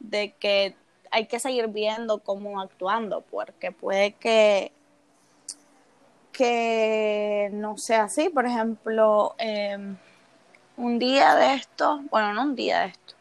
de 0.00 0.32
que 0.32 0.74
hay 1.12 1.26
que 1.28 1.38
seguir 1.38 1.68
viendo 1.68 2.18
cómo 2.18 2.60
actuando, 2.60 3.20
porque 3.20 3.70
puede 3.70 4.14
que 4.14 4.72
que 6.32 7.48
no 7.52 7.78
sea 7.78 8.04
así. 8.04 8.28
Por 8.28 8.44
ejemplo, 8.44 9.36
eh, 9.38 9.78
un 10.76 10.98
día 10.98 11.36
de 11.36 11.54
esto, 11.54 12.02
bueno, 12.10 12.34
no 12.34 12.42
un 12.42 12.56
día 12.56 12.80
de 12.80 12.86
esto, 12.88 13.14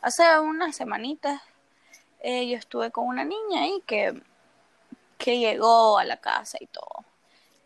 hace 0.00 0.22
unas 0.38 0.76
semanitas 0.76 1.42
eh, 2.20 2.48
yo 2.48 2.56
estuve 2.56 2.92
con 2.92 3.08
una 3.08 3.24
niña 3.24 3.62
ahí 3.62 3.82
que, 3.84 4.22
que 5.18 5.38
llegó 5.38 5.98
a 5.98 6.04
la 6.04 6.18
casa 6.18 6.58
y 6.60 6.66
todo. 6.66 7.04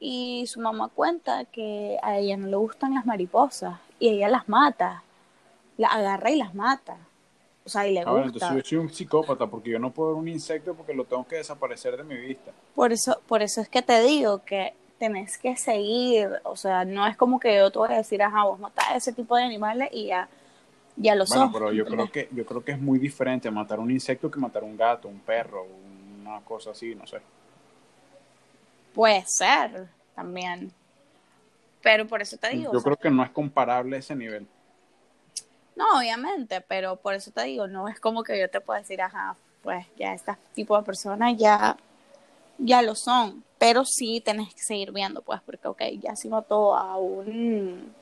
Y 0.00 0.46
su 0.48 0.60
mamá 0.60 0.90
cuenta 0.90 1.44
que 1.46 1.98
a 2.02 2.18
ella 2.18 2.36
no 2.36 2.48
le 2.48 2.56
gustan 2.56 2.94
las 2.94 3.06
mariposas 3.06 3.80
y 4.00 4.10
ella 4.10 4.28
las 4.28 4.48
mata, 4.48 5.04
las 5.78 5.92
agarra 5.94 6.30
y 6.30 6.36
las 6.36 6.54
mata. 6.54 6.98
O 7.66 7.70
sea, 7.70 7.88
y 7.88 7.94
le 7.94 8.04
Ah, 8.04 8.10
bueno, 8.12 8.26
gusta. 8.26 8.26
entonces 8.26 8.56
yo 8.56 8.62
soy 8.64 8.78
un 8.78 8.90
psicópata 8.92 9.48
porque 9.48 9.70
yo 9.70 9.78
no 9.78 9.92
puedo 9.94 10.10
ver 10.10 10.18
un 10.20 10.28
insecto 10.28 10.74
porque 10.76 10.94
lo 10.94 11.04
tengo 11.06 11.26
que 11.28 11.36
desaparecer 11.36 11.96
de 11.96 12.02
mi 12.04 12.16
vista. 12.16 12.52
Por 12.74 12.92
eso, 12.92 13.20
por 13.26 13.42
eso 13.42 13.60
es 13.60 13.68
que 13.68 13.82
te 13.82 14.00
digo 14.02 14.44
que 14.44 14.74
tenés 14.98 15.38
que 15.38 15.56
seguir, 15.56 16.28
o 16.44 16.56
sea, 16.56 16.84
no 16.84 17.06
es 17.06 17.16
como 17.16 17.38
que 17.40 17.56
yo 17.56 17.70
te 17.70 17.78
voy 17.78 17.92
a 17.92 17.96
decir, 17.98 18.22
ajá, 18.22 18.44
vos 18.44 18.58
matás 18.58 18.86
a 18.90 18.96
ese 18.96 19.12
tipo 19.12 19.36
de 19.36 19.42
animales 19.44 19.88
y 19.92 20.06
ya, 20.06 20.28
ya 20.96 21.14
lo 21.16 21.26
Bueno, 21.26 21.50
sos. 21.50 21.52
pero 21.52 21.72
yo 21.72 21.86
creo 21.86 22.10
que 22.10 22.28
yo 22.32 22.44
creo 22.46 22.64
que 22.64 22.72
es 22.72 22.80
muy 22.80 22.98
diferente 22.98 23.50
matar 23.50 23.78
un 23.80 23.90
insecto 23.90 24.30
que 24.30 24.40
matar 24.40 24.64
un 24.64 24.76
gato, 24.76 25.08
un 25.08 25.20
perro, 25.20 25.64
una 26.20 26.40
cosa 26.44 26.70
así, 26.72 26.94
no 26.94 27.06
sé. 27.06 27.20
Puede 28.98 29.24
ser 29.26 29.86
también. 30.16 30.72
Pero 31.84 32.08
por 32.08 32.20
eso 32.20 32.36
te 32.36 32.48
digo. 32.48 32.72
Yo 32.72 32.78
o 32.78 32.80
sea, 32.80 32.84
creo 32.86 32.96
que 32.96 33.10
no 33.10 33.22
es 33.22 33.30
comparable 33.30 33.96
ese 33.96 34.16
nivel. 34.16 34.44
No, 35.76 35.84
obviamente, 36.00 36.60
pero 36.62 36.96
por 36.96 37.14
eso 37.14 37.30
te 37.30 37.44
digo, 37.44 37.68
no 37.68 37.86
es 37.86 38.00
como 38.00 38.24
que 38.24 38.36
yo 38.40 38.50
te 38.50 38.60
pueda 38.60 38.80
decir, 38.80 39.00
ajá, 39.00 39.36
pues 39.62 39.86
ya 39.96 40.14
este 40.14 40.32
tipo 40.52 40.76
de 40.76 40.82
personas 40.82 41.36
ya, 41.36 41.76
ya 42.58 42.82
lo 42.82 42.96
son. 42.96 43.44
Pero 43.56 43.84
sí 43.84 44.20
tenés 44.20 44.52
que 44.52 44.62
seguir 44.62 44.90
viendo, 44.90 45.22
pues, 45.22 45.40
porque, 45.46 45.68
ok, 45.68 45.82
ya 46.00 46.16
si 46.16 46.28
mató 46.28 46.74
a 46.74 46.96
un, 46.96 47.94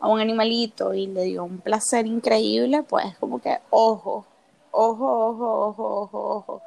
a 0.00 0.08
un 0.08 0.18
animalito 0.18 0.94
y 0.94 1.08
le 1.08 1.24
dio 1.24 1.44
un 1.44 1.58
placer 1.58 2.06
increíble, 2.06 2.82
pues 2.84 3.18
como 3.18 3.38
que, 3.38 3.58
ojo, 3.68 4.24
ojo, 4.70 5.28
ojo, 5.28 5.66
ojo, 5.66 6.00
ojo, 6.00 6.36
ojo. 6.36 6.62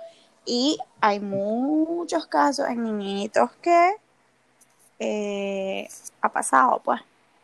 Y 0.45 0.77
hay 1.01 1.19
muchos 1.19 2.27
casos 2.27 2.67
en 2.69 2.83
niñitos 2.83 3.51
que 3.61 3.95
eh, 4.99 5.87
ha 6.21 6.29
pasado, 6.29 6.81
pues. 6.83 7.01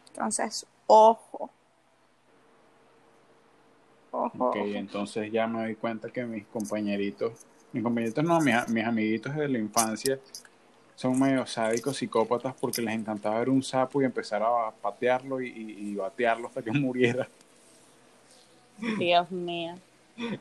Entonces, 0.09 0.65
ojo. 0.87 1.49
Ojo. 4.11 4.49
Ok, 4.49 4.55
entonces 4.57 5.31
ya 5.31 5.47
me 5.47 5.61
doy 5.63 5.75
cuenta 5.75 6.09
que 6.09 6.23
mis 6.25 6.45
compañeritos, 6.47 7.33
mis 7.71 7.81
compañeritos 7.83 8.23
no, 8.23 8.39
mis, 8.41 8.67
mis 8.69 8.85
amiguitos 8.85 9.35
de 9.35 9.47
la 9.47 9.57
infancia 9.57 10.19
son 10.95 11.17
medio 11.19 11.45
sádicos, 11.47 11.97
psicópatas, 11.97 12.53
porque 12.59 12.81
les 12.81 12.93
encantaba 12.93 13.39
ver 13.39 13.49
un 13.49 13.63
sapo 13.63 14.01
y 14.01 14.05
empezar 14.05 14.43
a 14.43 14.71
patearlo 14.71 15.41
y, 15.41 15.47
y- 15.49 15.91
y 15.91 15.95
batearlo 15.95 16.47
hasta 16.47 16.61
que 16.61 16.71
muriera. 16.77 17.27
Dios 18.77 19.31
mío. 19.31 19.75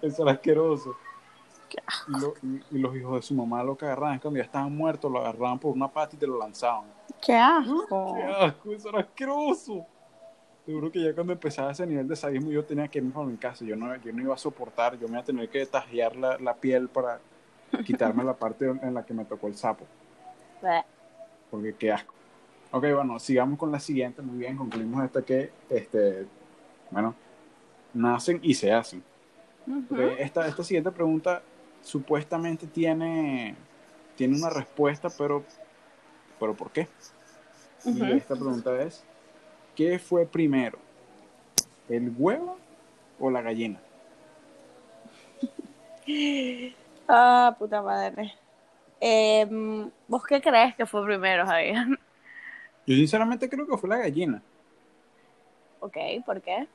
Eso 0.03 0.23
era 0.23 0.33
asqueroso. 0.33 0.97
Y, 2.09 2.21
lo- 2.21 2.35
y- 2.43 2.77
y 2.77 2.79
los 2.79 2.97
hijos 2.97 3.15
de 3.17 3.23
su 3.23 3.35
mamá 3.35 3.63
lo 3.63 3.77
que 3.77 3.85
agarraban 3.85 4.15
es 4.17 4.21
cuando 4.21 4.39
ya 4.39 4.45
estaban 4.45 4.75
muertos, 4.75 5.11
lo 5.11 5.19
agarraban 5.21 5.59
por 5.59 5.73
una 5.75 5.89
pata 5.89 6.17
y 6.17 6.19
te 6.19 6.27
lo 6.27 6.39
lanzaban. 6.39 6.85
Qué 7.21 7.35
asco. 7.37 8.15
¡Qué 8.17 8.23
asco! 8.25 8.73
Eso 8.73 8.89
era 8.89 9.01
asqueroso. 9.01 9.87
Seguro 10.67 10.91
que 10.91 11.03
ya 11.03 11.15
cuando 11.15 11.33
empezaba 11.33 11.73
ese 11.73 11.87
nivel 11.87 12.07
de 12.07 12.17
sadismo 12.17 12.51
yo 12.51 12.65
tenía 12.65 12.87
que 12.89 12.99
irme 12.99 13.11
para 13.13 13.27
mi 13.27 13.37
casa. 13.37 13.65
Yo 13.65 13.77
no, 13.77 13.95
yo 13.97 14.13
no 14.13 14.23
iba 14.23 14.35
a 14.35 14.39
soportar, 14.39 14.99
yo 14.99 15.07
me 15.09 15.13
iba 15.15 15.21
a 15.21 15.25
tener 15.25 15.49
que 15.49 15.65
tajear 15.67 16.17
la, 16.17 16.39
la 16.39 16.55
piel 16.55 16.89
para 16.89 17.21
quitarme 17.85 18.25
la 18.25 18.35
parte 18.35 18.67
en 18.67 18.95
la 18.95 19.05
que 19.05 19.15
me 19.15 19.25
tocó 19.25 19.47
el 19.49 19.55
sapo. 19.57 19.85
Porque 21.51 21.75
qué 21.75 21.93
asco. 21.93 22.15
Ok, 22.73 22.85
bueno, 22.95 23.19
sigamos 23.19 23.59
con 23.59 23.73
la 23.73 23.81
siguiente. 23.81 24.23
Muy 24.23 24.39
bien, 24.39 24.57
concluimos 24.57 25.05
esta 25.05 25.23
que, 25.23 25.51
este, 25.69 26.27
bueno, 26.91 27.15
nacen 27.95 28.39
y 28.43 28.55
se 28.55 28.73
hacen. 28.73 29.03
Ok, 29.91 29.99
esta, 30.19 30.47
esta 30.47 30.63
siguiente 30.63 30.91
pregunta 30.93 31.43
supuestamente 31.83 32.67
tiene, 32.67 33.57
tiene 34.17 34.37
una 34.37 34.51
respuesta, 34.51 35.09
pero, 35.17 35.45
pero 36.39 36.55
¿por 36.55 36.71
qué? 36.71 36.89
Y 37.85 38.03
esta 38.13 38.35
pregunta 38.35 38.81
es, 38.83 39.05
¿qué 39.75 39.99
fue 39.99 40.27
primero? 40.27 40.79
¿El 41.89 42.13
huevo 42.17 42.59
o 43.19 43.31
la 43.31 43.43
gallina? 43.43 43.81
Ah, 47.13 47.57
puta 47.59 47.83
madre. 47.83 48.33
Em, 49.01 49.91
¿Vos 50.07 50.23
qué 50.25 50.41
crees 50.41 50.77
que 50.77 50.87
fue 50.87 51.05
primero, 51.05 51.45
Javier? 51.45 51.87
Yo 52.87 52.95
sinceramente 52.95 53.49
creo 53.49 53.67
que 53.67 53.77
fue 53.77 53.89
la 53.89 53.97
gallina, 53.99 54.41
ok, 55.81 55.97
¿por 56.25 56.41
qué? 56.41 56.69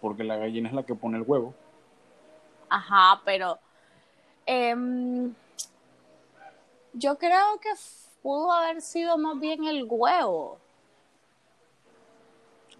porque 0.00 0.24
la 0.24 0.36
gallina 0.36 0.68
es 0.68 0.74
la 0.74 0.84
que 0.84 0.94
pone 0.94 1.16
el 1.16 1.24
huevo. 1.26 1.52
Ajá, 2.68 3.20
pero 3.24 3.58
em, 4.44 5.32
yo 6.92 7.16
creo 7.18 7.60
que 7.60 7.70
pudo 8.22 8.52
haber 8.52 8.80
sido 8.82 9.18
más 9.18 9.38
bien 9.38 9.64
el 9.64 9.86
huevo. 9.88 10.58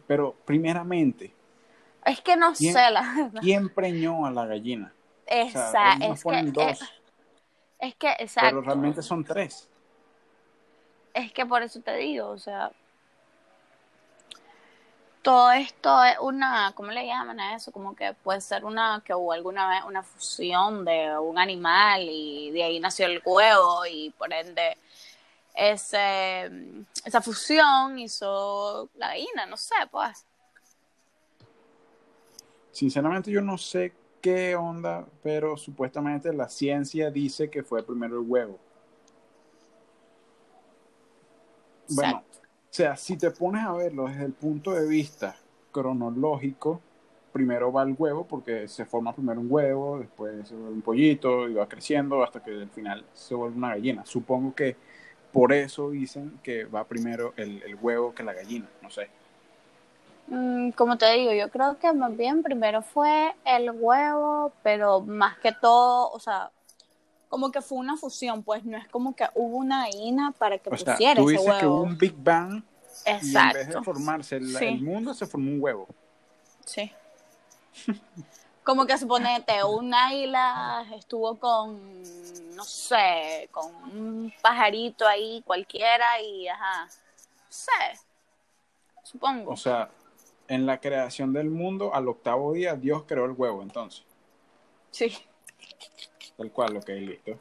Pero 0.06 0.34
primeramente, 0.44 1.34
Es 2.04 2.20
que 2.20 2.36
no 2.36 2.54
sé, 2.54 2.72
la 2.72 3.14
verdad. 3.16 3.40
¿quién 3.40 3.68
preñó 3.68 4.26
a 4.26 4.30
la 4.30 4.46
gallina? 4.46 4.92
O 5.26 5.50
sea, 5.50 5.94
es 6.00 6.18
que, 6.18 6.22
ponen 6.22 6.52
dos, 6.52 6.78
es 7.80 7.94
que, 7.96 8.10
exacto. 8.18 8.48
pero 8.48 8.62
realmente 8.62 9.02
son 9.02 9.24
tres. 9.24 9.68
Es 11.12 11.32
que 11.32 11.44
por 11.44 11.62
eso 11.62 11.80
te 11.80 11.96
digo, 11.96 12.28
o 12.28 12.38
sea, 12.38 12.70
todo 15.26 15.50
esto 15.50 16.04
es 16.04 16.16
una, 16.20 16.70
¿cómo 16.76 16.92
le 16.92 17.04
llaman 17.04 17.40
a 17.40 17.56
eso? 17.56 17.72
Como 17.72 17.96
que 17.96 18.14
puede 18.22 18.40
ser 18.40 18.64
una, 18.64 19.02
que 19.04 19.12
hubo 19.12 19.32
alguna 19.32 19.68
vez 19.68 19.80
una 19.84 20.04
fusión 20.04 20.84
de 20.84 21.18
un 21.18 21.36
animal 21.36 22.02
y 22.08 22.52
de 22.52 22.62
ahí 22.62 22.78
nació 22.78 23.06
el 23.06 23.20
huevo 23.24 23.84
y 23.90 24.10
por 24.10 24.32
ende 24.32 24.78
ese, 25.52 26.48
esa 27.04 27.20
fusión 27.20 27.98
hizo 27.98 28.88
la 28.94 29.08
gallina, 29.08 29.46
no 29.46 29.56
sé, 29.56 29.74
pues. 29.90 30.24
Sinceramente 32.70 33.28
yo 33.28 33.40
no 33.40 33.58
sé 33.58 33.94
qué 34.20 34.54
onda, 34.54 35.04
pero 35.24 35.56
supuestamente 35.56 36.32
la 36.32 36.48
ciencia 36.48 37.10
dice 37.10 37.50
que 37.50 37.64
fue 37.64 37.82
primero 37.82 38.20
el 38.20 38.24
huevo. 38.28 38.60
Bueno, 41.88 42.22
Exacto. 42.24 42.38
o 42.38 42.45
sea, 42.76 42.96
si 42.96 43.16
te 43.16 43.30
pones 43.30 43.64
a 43.64 43.72
verlo 43.72 44.06
desde 44.06 44.26
el 44.26 44.32
punto 44.32 44.72
de 44.72 44.86
vista 44.86 45.34
cronológico, 45.72 46.80
primero 47.32 47.72
va 47.72 47.82
el 47.84 47.94
huevo 47.98 48.26
porque 48.26 48.68
se 48.68 48.84
forma 48.84 49.14
primero 49.14 49.40
un 49.40 49.50
huevo, 49.50 49.98
después 49.98 50.46
se 50.46 50.54
vuelve 50.54 50.74
un 50.74 50.82
pollito 50.82 51.48
y 51.48 51.54
va 51.54 51.66
creciendo 51.66 52.22
hasta 52.22 52.42
que 52.42 52.50
al 52.50 52.68
final 52.68 53.04
se 53.14 53.34
vuelve 53.34 53.56
una 53.56 53.70
gallina. 53.70 54.04
Supongo 54.04 54.54
que 54.54 54.76
por 55.32 55.54
eso 55.54 55.90
dicen 55.90 56.38
que 56.42 56.64
va 56.64 56.84
primero 56.84 57.32
el, 57.36 57.62
el 57.62 57.76
huevo 57.76 58.14
que 58.14 58.22
la 58.22 58.34
gallina, 58.34 58.68
no 58.82 58.90
sé. 58.90 59.08
Mm, 60.28 60.70
como 60.72 60.98
te 60.98 61.10
digo, 61.14 61.32
yo 61.32 61.48
creo 61.50 61.78
que 61.78 61.92
más 61.94 62.14
bien 62.14 62.42
primero 62.42 62.82
fue 62.82 63.34
el 63.46 63.70
huevo, 63.70 64.52
pero 64.62 65.00
más 65.00 65.38
que 65.38 65.52
todo, 65.52 66.10
o 66.10 66.20
sea, 66.20 66.50
como 67.28 67.50
que 67.50 67.60
fue 67.60 67.78
una 67.78 67.96
fusión, 67.96 68.42
pues 68.42 68.64
no 68.64 68.76
es 68.76 68.88
como 68.88 69.14
que 69.14 69.26
hubo 69.34 69.56
una 69.58 69.86
gallina 69.86 70.32
para 70.38 70.58
que 70.58 70.70
O 70.70 70.76
sea, 70.76 70.94
pusiera 70.94 71.20
tú 71.20 71.30
ese 71.30 71.40
dices 71.40 71.54
que 71.60 71.66
hubo 71.66 71.80
un 71.82 71.98
Big 71.98 72.14
Bang 72.16 72.62
Y 73.04 73.10
en 73.10 73.16
vez 73.20 73.32
de 73.32 73.38
Exacto. 73.62 73.82
formarse 73.82 74.36
el, 74.36 74.48
Sí. 74.56 74.64
el 74.64 74.82
mundo, 74.82 75.12
se 75.14 75.26
formó 75.26 75.50
un 75.50 75.60
huevo. 75.60 75.86
Sí. 76.64 76.90
Como 78.64 78.84
que 78.86 78.98
suponete, 78.98 79.62
un 79.62 79.94
águila 79.94 80.84
estuvo 80.96 81.38
con, 81.38 82.02
no 82.56 82.64
sé, 82.64 83.48
con 83.52 83.72
un 83.74 84.32
pajarito 84.42 85.06
ahí 85.06 85.42
cualquiera 85.46 86.20
y, 86.20 86.48
ajá, 86.48 86.86
no 86.86 87.46
sé, 87.48 87.70
supongo. 89.04 89.52
O 89.52 89.56
sea, 89.56 89.88
en 90.48 90.66
la 90.66 90.80
creación 90.80 91.32
del 91.32 91.48
mundo, 91.50 91.94
al 91.94 92.08
octavo 92.08 92.54
día, 92.54 92.74
Dios 92.74 93.04
creó 93.06 93.26
el 93.26 93.32
huevo, 93.32 93.62
entonces. 93.62 94.04
Sí. 94.90 95.16
Tal 96.36 96.50
cual, 96.52 96.76
ok, 96.76 96.88
listo. 96.88 97.38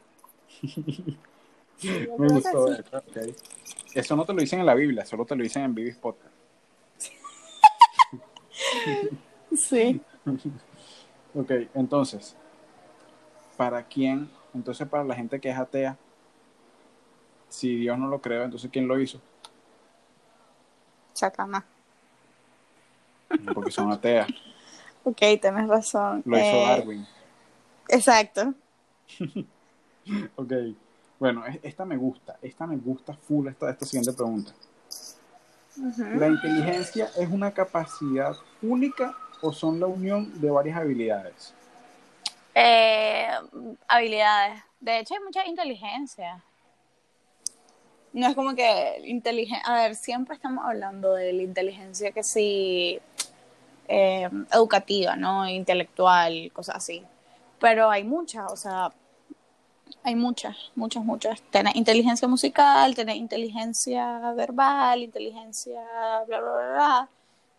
Me 2.18 2.28
gustó 2.28 2.68
sí. 2.68 2.80
eso, 2.80 2.96
ok. 2.98 3.16
Eso 3.94 4.16
no 4.16 4.24
te 4.24 4.32
lo 4.32 4.40
dicen 4.40 4.60
en 4.60 4.66
la 4.66 4.74
Biblia, 4.74 5.04
solo 5.04 5.24
te 5.24 5.36
lo 5.36 5.42
dicen 5.42 5.62
en 5.62 5.74
Vivis 5.74 5.96
Podcast. 5.96 6.34
Sí. 9.54 10.00
Ok, 11.34 11.50
entonces, 11.74 12.36
¿para 13.56 13.82
quién? 13.84 14.28
Entonces, 14.54 14.86
para 14.88 15.04
la 15.04 15.14
gente 15.14 15.40
que 15.40 15.48
es 15.48 15.56
atea, 15.56 15.96
si 17.48 17.76
Dios 17.76 17.96
no 17.98 18.08
lo 18.08 18.20
creó, 18.20 18.42
entonces 18.42 18.70
¿quién 18.70 18.86
lo 18.88 18.98
hizo? 19.00 19.20
Satanás. 21.14 21.64
Porque 23.54 23.70
son 23.70 23.90
ateas. 23.92 24.28
Ok, 25.04 25.20
tenés 25.40 25.68
razón. 25.68 26.22
Lo 26.26 26.36
hizo 26.36 26.46
Eh, 26.46 26.64
Darwin. 26.66 27.06
Exacto. 27.88 28.52
Ok. 30.36 30.52
Bueno, 31.18 31.44
es- 31.46 31.58
esta 31.62 31.84
me 31.84 31.96
gusta. 31.96 32.36
Esta 32.42 32.66
me 32.66 32.76
gusta 32.76 33.14
full 33.14 33.48
esta, 33.48 33.70
esta 33.70 33.84
siguiente 33.86 34.12
pregunta. 34.12 34.52
¿La 36.14 36.28
inteligencia 36.28 37.10
es 37.18 37.28
una 37.28 37.52
capacidad 37.52 38.34
única 38.62 39.14
o 39.42 39.52
son 39.52 39.80
la 39.80 39.86
unión 39.86 40.40
de 40.40 40.50
varias 40.50 40.78
habilidades? 40.78 41.52
Eh, 42.54 43.28
habilidades. 43.88 44.62
De 44.80 45.00
hecho, 45.00 45.14
hay 45.14 45.20
mucha 45.20 45.46
inteligencia. 45.46 46.42
No 48.12 48.28
es 48.28 48.34
como 48.34 48.54
que 48.54 49.02
inteligencia. 49.04 49.66
A 49.66 49.82
ver, 49.82 49.96
siempre 49.96 50.36
estamos 50.36 50.64
hablando 50.64 51.12
de 51.14 51.32
la 51.32 51.42
inteligencia 51.42 52.12
que 52.12 52.22
sí. 52.22 53.00
eh, 53.88 54.28
educativa, 54.52 55.16
¿no? 55.16 55.48
Intelectual, 55.48 56.50
cosas 56.52 56.76
así. 56.76 57.04
Pero 57.60 57.90
hay 57.90 58.04
muchas, 58.04 58.52
o 58.52 58.56
sea. 58.56 58.92
Hay 60.02 60.14
muchas, 60.14 60.56
muchas, 60.74 61.04
muchas. 61.04 61.42
Tenés 61.50 61.74
inteligencia 61.76 62.28
musical, 62.28 62.94
tenés 62.94 63.16
inteligencia 63.16 64.32
verbal, 64.32 65.02
inteligencia 65.02 65.80
bla, 66.26 66.40
bla, 66.40 66.52
bla, 66.52 66.72
bla. 66.72 67.08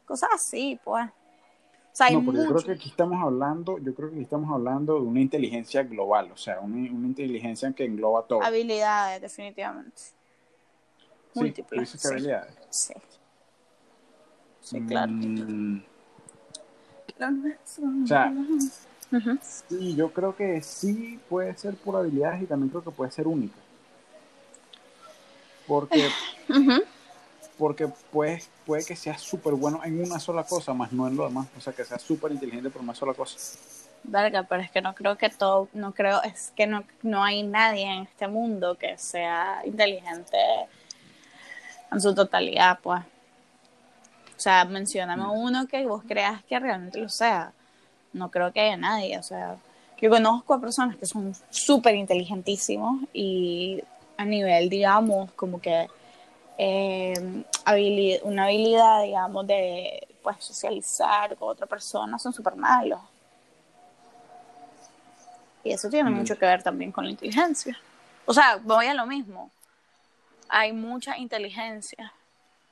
Cosas 0.05 0.29
así, 0.33 0.79
pues. 0.83 1.05
O 1.05 1.95
sea, 1.97 2.07
hay 2.07 2.15
No, 2.15 2.19
pero 2.21 2.33
yo 2.33 2.37
creo 2.43 2.53
muchas. 2.53 2.65
que 2.65 2.71
aquí 2.73 2.89
estamos 2.89 3.21
hablando, 3.23 3.79
yo 3.79 3.95
creo 3.95 4.09
que 4.09 4.15
aquí 4.15 4.23
estamos 4.23 4.51
hablando 4.51 4.95
de 4.95 5.01
una 5.01 5.19
inteligencia 5.19 5.83
global, 5.83 6.31
o 6.31 6.37
sea, 6.37 6.59
una, 6.59 6.75
una 6.91 7.07
inteligencia 7.07 7.71
que 7.73 7.85
engloba 7.85 8.23
todo. 8.23 8.43
Habilidades, 8.43 9.19
definitivamente. 9.21 9.97
Sí, 9.97 10.13
¿tú 11.33 11.39
múltiples, 11.39 11.89
sí. 11.89 12.07
habilidades. 12.07 12.55
Sí. 12.69 12.93
Sí, 14.61 14.81
claro. 14.85 15.11
Mm, 15.11 15.81
O 17.19 17.23
o 18.03 18.07
sí, 19.41 19.95
yo 19.95 20.11
creo 20.11 20.35
que 20.35 20.61
sí 20.61 21.19
puede 21.29 21.55
ser 21.57 21.75
por 21.75 21.95
habilidades 21.95 22.41
y 22.41 22.45
también 22.45 22.69
creo 22.69 22.83
que 22.83 22.91
puede 22.91 23.11
ser 23.11 23.27
única. 23.27 23.55
Porque, 25.67 26.09
porque 27.57 27.87
puede, 28.11 28.43
puede 28.65 28.85
que 28.85 28.95
sea 28.95 29.17
súper 29.17 29.53
bueno 29.53 29.81
en 29.83 30.01
una 30.01 30.19
sola 30.19 30.43
cosa, 30.43 30.73
más 30.73 30.91
no 30.91 31.07
en 31.07 31.15
lo 31.15 31.25
demás. 31.25 31.47
O 31.57 31.61
sea, 31.61 31.73
que 31.73 31.83
sea 31.83 31.99
súper 31.99 32.31
inteligente 32.31 32.69
por 32.69 32.81
una 32.81 32.95
sola 32.95 33.13
cosa. 33.13 33.37
Verga, 34.03 34.43
pero 34.43 34.61
es 34.61 34.71
que 34.71 34.81
no 34.81 34.93
creo 34.95 35.17
que 35.17 35.29
todo, 35.29 35.67
no 35.73 35.93
creo, 35.93 36.21
es 36.23 36.53
que 36.55 36.67
no, 36.67 36.83
no 37.01 37.23
hay 37.23 37.43
nadie 37.43 37.83
en 37.83 38.03
este 38.03 38.27
mundo 38.27 38.75
que 38.75 38.97
sea 38.97 39.61
inteligente 39.65 40.37
en 41.91 42.01
su 42.01 42.13
totalidad, 42.13 42.79
pues. 42.81 43.01
O 43.01 44.39
sea, 44.39 44.65
mencioname 44.65 45.23
Mm. 45.23 45.31
uno 45.31 45.67
que 45.67 45.85
vos 45.85 46.03
creas 46.07 46.43
que 46.43 46.59
realmente 46.59 46.99
lo 46.99 47.09
sea. 47.09 47.51
No 48.17 48.29
creo 48.31 48.51
que 48.51 48.59
haya 48.61 48.77
nadie, 48.77 49.17
o 49.17 49.23
sea, 49.23 49.57
yo 50.01 50.09
conozco 50.09 50.53
a 50.53 50.59
personas 50.61 50.95
que 50.97 51.05
son 51.05 51.33
súper 51.49 51.95
inteligentísimos 51.95 53.01
y 53.13 53.83
a 54.17 54.25
nivel, 54.25 54.69
digamos, 54.69 55.31
como 55.33 55.61
que 55.61 55.87
eh, 56.57 57.13
habili- 57.65 58.19
una 58.23 58.45
habilidad, 58.45 59.03
digamos, 59.03 59.45
de 59.45 60.07
pues 60.23 60.37
socializar 60.43 61.35
con 61.37 61.49
otra 61.49 61.67
persona 61.67 62.17
son 62.17 62.33
súper 62.33 62.55
malos. 62.55 62.99
Y 65.63 65.71
eso 65.71 65.89
tiene 65.89 66.09
Mm. 66.09 66.15
mucho 66.15 66.37
que 66.37 66.45
ver 66.45 66.63
también 66.63 66.91
con 66.91 67.03
la 67.05 67.11
inteligencia. 67.11 67.77
O 68.25 68.33
sea, 68.33 68.57
voy 68.57 68.87
a 68.87 68.93
lo 68.93 69.05
mismo. 69.05 69.51
Hay 70.49 70.71
mucha 70.73 71.17
inteligencia. 71.17 72.11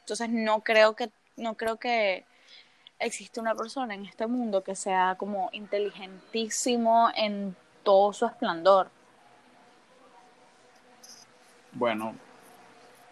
Entonces 0.01 0.29
no 0.29 0.61
creo 0.61 0.95
que, 0.95 1.11
no 1.37 1.55
creo 1.55 1.77
que 1.77 2.25
existe 2.99 3.39
una 3.39 3.55
persona 3.55 3.93
en 3.95 4.05
este 4.05 4.27
mundo 4.27 4.63
que 4.63 4.75
sea 4.75 5.15
como 5.17 5.49
inteligentísimo 5.53 7.09
en 7.15 7.55
todo 7.83 8.13
su 8.13 8.25
esplendor. 8.25 8.89
Bueno, 11.73 12.15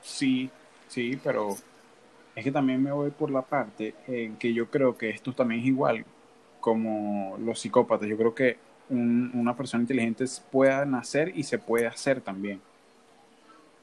sí, 0.01 0.49
sí, 0.87 1.19
pero 1.23 1.61
es 2.35 2.43
que 2.43 2.51
también 2.51 2.83
me 2.83 2.91
voy 2.91 3.11
por 3.11 3.31
la 3.31 3.41
parte 3.43 3.95
en 4.07 4.37
que 4.37 4.53
yo 4.53 4.69
creo 4.69 4.97
que 4.97 5.09
esto 5.09 5.33
también 5.33 5.61
es 5.61 5.67
igual 5.67 6.05
como 6.61 7.37
los 7.39 7.59
psicópatas. 7.59 8.07
Yo 8.07 8.17
creo 8.17 8.35
que 8.35 8.57
un- 8.89 9.31
una 9.35 9.55
persona 9.55 9.83
inteligente 9.83 10.25
pueda 10.51 10.85
nacer 10.85 11.33
y 11.35 11.43
se 11.43 11.59
puede 11.59 11.87
hacer 11.87 12.21
también. 12.21 12.61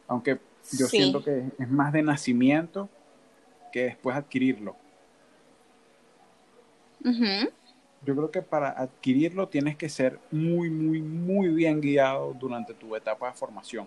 Aunque 0.09 0.39
yo 0.73 0.87
Sí. 0.87 0.99
siento 0.99 1.23
que 1.25 1.45
es 1.59 1.69
más 1.71 1.93
de 1.93 2.03
nacimiento 2.03 2.89
que 3.73 3.85
después 3.85 4.17
adquirirlo. 4.17 4.77
Yo 7.03 8.17
creo 8.17 8.31
que 8.31 8.43
para 8.43 8.71
adquirirlo 8.71 9.49
tienes 9.49 9.77
que 9.77 9.89
ser 9.89 10.19
muy, 10.31 10.71
muy, 10.71 11.03
muy 11.03 11.49
bien 11.49 11.81
guiado 11.81 12.33
durante 12.35 12.73
tu 12.75 12.97
etapa 12.97 13.27
de 13.29 13.35
formación. 13.35 13.87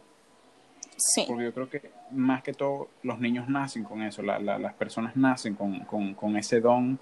Sí. 0.95 1.25
Porque 1.27 1.45
yo 1.45 1.53
creo 1.53 1.69
que 1.69 1.91
más 2.11 2.43
que 2.43 2.53
todo 2.53 2.89
los 3.01 3.19
niños 3.19 3.49
nacen 3.49 3.83
con 3.83 4.01
eso, 4.03 4.21
la- 4.21 4.39
la- 4.39 4.59
las 4.59 4.73
personas 4.73 5.15
nacen 5.15 5.55
con, 5.55 5.79
con- 5.85 6.13
con 6.13 6.37
ese 6.37 6.61
don 6.61 6.99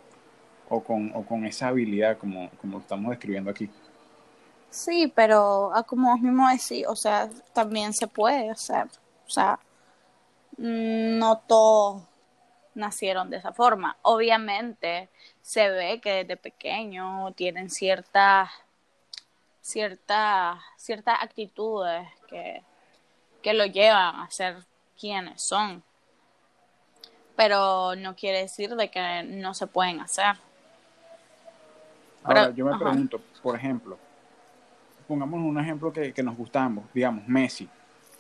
o 0.70 0.82
con, 0.82 1.12
o 1.14 1.24
con 1.26 1.46
esa 1.46 1.68
habilidad 1.68 2.18
como, 2.18 2.50
como 2.62 2.78
lo 2.78 2.80
estamos 2.80 3.10
describiendo 3.10 3.52
aquí. 3.52 3.70
Sí, 4.70 5.12
pero 5.14 5.72
ah, 5.76 5.84
como 5.84 6.12
vos 6.12 6.22
mismo 6.22 6.48
decís, 6.48 6.86
o 6.88 6.96
sea, 6.96 7.30
también 7.54 7.92
se 7.94 8.08
puede 8.08 8.50
hacer. 8.50 8.88
O 9.28 9.30
sea, 9.30 9.60
mm, 10.58 11.18
no 11.20 11.38
todos 11.46 12.04
nacieron 12.76 13.30
de 13.30 13.38
esa 13.38 13.52
forma. 13.54 13.98
Obviamente 14.02 15.10
se 15.42 15.70
ve 15.70 16.00
que 16.02 16.24
desde 16.24 16.38
pequeño 16.38 17.32
tienen 17.34 17.70
ciertas 17.70 18.50
ciertas 19.62 20.58
ciertas 20.78 21.18
actitudes 21.22 22.08
que, 22.28 22.64
que 23.44 23.54
lo 23.54 23.66
llevan 23.66 24.16
a 24.22 24.30
ser 24.32 24.58
quienes 25.00 25.42
son. 25.42 25.84
Pero 27.36 27.96
no 27.96 28.16
quiere 28.16 28.40
decir 28.42 28.76
de 28.76 28.90
que 28.90 29.24
no 29.24 29.54
se 29.54 29.68
pueden 29.68 30.00
hacer. 30.00 30.36
Ahora, 32.24 32.44
Pero- 32.44 32.56
yo 32.56 32.66
me 32.66 32.72
ajá. 32.76 32.80
pregunto, 32.86 33.22
por 33.42 33.56
ejemplo, 33.56 33.98
pongamos 35.08 35.40
un 35.42 35.60
ejemplo 35.60 35.92
que, 35.92 36.14
que 36.14 36.22
nos 36.24 36.38
gusta 36.38 36.62
a 36.62 36.66
ambos, 36.66 36.86
digamos, 36.94 37.28
Messi. 37.28 37.68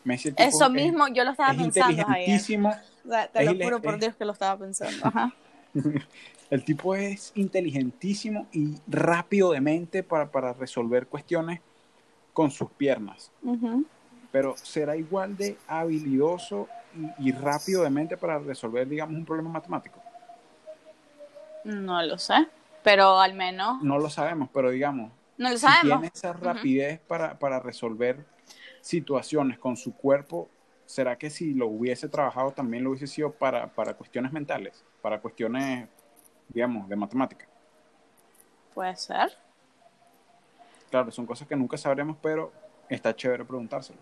Messi 0.04 0.30
el 0.30 0.36
tipo 0.36 0.50
Eso 0.50 0.66
es- 0.66 0.72
mismo 0.72 1.08
yo 1.10 1.24
lo 1.24 1.32
estaba 1.32 1.52
es 1.52 1.58
pensando 1.58 2.06
ayer. 2.10 2.30
Inteligentísimo. 3.04 3.06
O 3.06 3.10
sea, 3.10 3.28
te 3.28 3.40
Es 3.40 3.46
lo 3.46 3.64
juro 3.64 3.82
por 3.82 4.00
Dios 4.00 4.16
que 4.16 4.26
lo 4.26 4.32
estaba 4.34 4.58
pensando. 4.58 4.98
Ajá. 5.08 5.34
El 6.50 6.64
tipo 6.66 6.96
es 6.96 7.32
inteligentísimo 7.36 8.48
y 8.52 8.76
rápido 8.88 9.52
de 9.52 9.62
mente 9.62 10.04
para, 10.04 10.30
para 10.30 10.54
resolver 10.54 11.08
cuestiones 11.08 11.62
con 12.34 12.52
sus 12.52 12.70
piernas. 12.72 13.32
Pero 14.32 14.56
será 14.58 14.96
igual 14.98 15.36
de 15.38 15.58
habilidoso 15.68 16.68
y, 17.20 17.30
y 17.30 17.32
rápido 17.32 17.84
de 17.84 17.90
mente 17.90 18.18
para 18.18 18.38
resolver, 18.40 18.88
digamos, 18.88 19.16
un 19.18 19.26
problema 19.26 19.50
matemático. 19.50 20.02
No 21.64 22.02
lo 22.04 22.18
sé, 22.18 22.48
pero 22.84 23.20
al 23.20 23.34
menos 23.36 23.82
No 23.84 24.00
lo 24.00 24.10
sabemos, 24.10 24.50
pero 24.54 24.72
digamos, 24.72 25.12
no 25.38 25.50
lo 25.50 25.56
si 25.56 25.62
sabemos. 25.62 26.00
tiene 26.02 26.12
esa 26.14 26.34
rapidez 26.34 27.00
para, 27.08 27.38
para 27.38 27.60
resolver 27.60 28.26
situaciones 28.82 29.60
con 29.60 29.78
su 29.78 29.94
cuerpo, 29.96 30.50
¿será 30.92 31.18
que 31.18 31.30
si 31.30 31.54
lo 31.54 31.68
hubiese 31.68 32.10
trabajado 32.10 32.52
también 32.52 32.84
lo 32.84 32.90
hubiese 32.90 33.08
sido 33.08 33.32
para, 33.32 33.68
para 33.68 33.94
cuestiones 33.94 34.34
mentales, 34.34 34.84
para 35.02 35.22
cuestiones, 35.22 35.88
digamos, 36.50 36.90
de 36.90 36.96
matemática? 36.98 37.48
Puede 38.74 38.96
ser. 38.98 39.32
Claro, 40.90 41.10
son 41.12 41.26
cosas 41.26 41.48
que 41.48 41.56
nunca 41.56 41.78
sabremos, 41.78 42.18
pero 42.22 42.52
está 42.90 43.16
chévere 43.16 43.46
preguntárselo. 43.46 44.00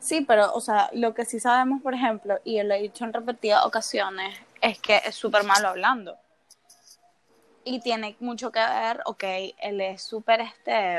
Sí, 0.00 0.24
pero, 0.26 0.52
o 0.52 0.60
sea, 0.60 0.90
lo 0.92 1.14
que 1.14 1.24
sí 1.24 1.38
sabemos, 1.38 1.80
por 1.80 1.94
ejemplo, 1.94 2.40
y 2.42 2.60
lo 2.62 2.74
he 2.74 2.82
dicho 2.82 3.04
en 3.04 3.12
repetidas 3.12 3.64
ocasiones, 3.64 4.36
es 4.60 4.80
que 4.80 5.00
es 5.06 5.14
súper 5.14 5.44
malo 5.44 5.68
hablando. 5.68 6.16
Y 7.62 7.80
tiene 7.80 8.16
mucho 8.18 8.50
que 8.50 8.58
ver, 8.58 9.00
ok, 9.06 9.24
él 9.62 9.80
es 9.80 10.02
súper 10.02 10.40
este, 10.40 10.98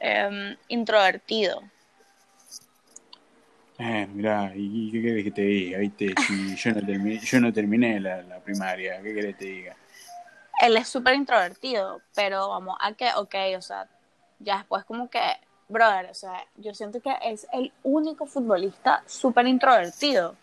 em, 0.00 0.56
introvertido. 0.68 1.62
Eh, 3.78 4.06
mira, 4.12 4.52
¿y 4.54 4.90
qué 4.90 5.02
querés 5.02 5.24
que 5.24 5.30
te 5.30 5.42
diga? 5.42 5.78
¿Viste? 5.78 6.14
Si 6.26 6.56
yo 6.56 6.70
no 6.72 6.86
terminé, 6.86 7.18
yo 7.18 7.40
no 7.40 7.52
terminé 7.52 8.00
la, 8.00 8.22
la 8.22 8.38
primaria, 8.40 9.00
¿qué 9.02 9.14
querés 9.14 9.36
que 9.36 9.44
te 9.44 9.50
diga? 9.50 9.76
Él 10.62 10.76
es 10.78 10.88
súper 10.88 11.14
introvertido, 11.14 12.00
pero 12.14 12.48
vamos 12.48 12.76
a 12.80 12.92
que, 12.94 13.10
ok, 13.14 13.34
o 13.58 13.60
sea, 13.60 13.86
ya 14.38 14.58
después 14.58 14.84
como 14.84 15.10
que, 15.10 15.20
brother, 15.68 16.06
o 16.10 16.14
sea, 16.14 16.42
yo 16.56 16.72
siento 16.72 17.00
que 17.02 17.14
es 17.22 17.46
el 17.52 17.70
único 17.82 18.24
futbolista 18.26 19.02
súper 19.06 19.46
introvertido. 19.46 20.34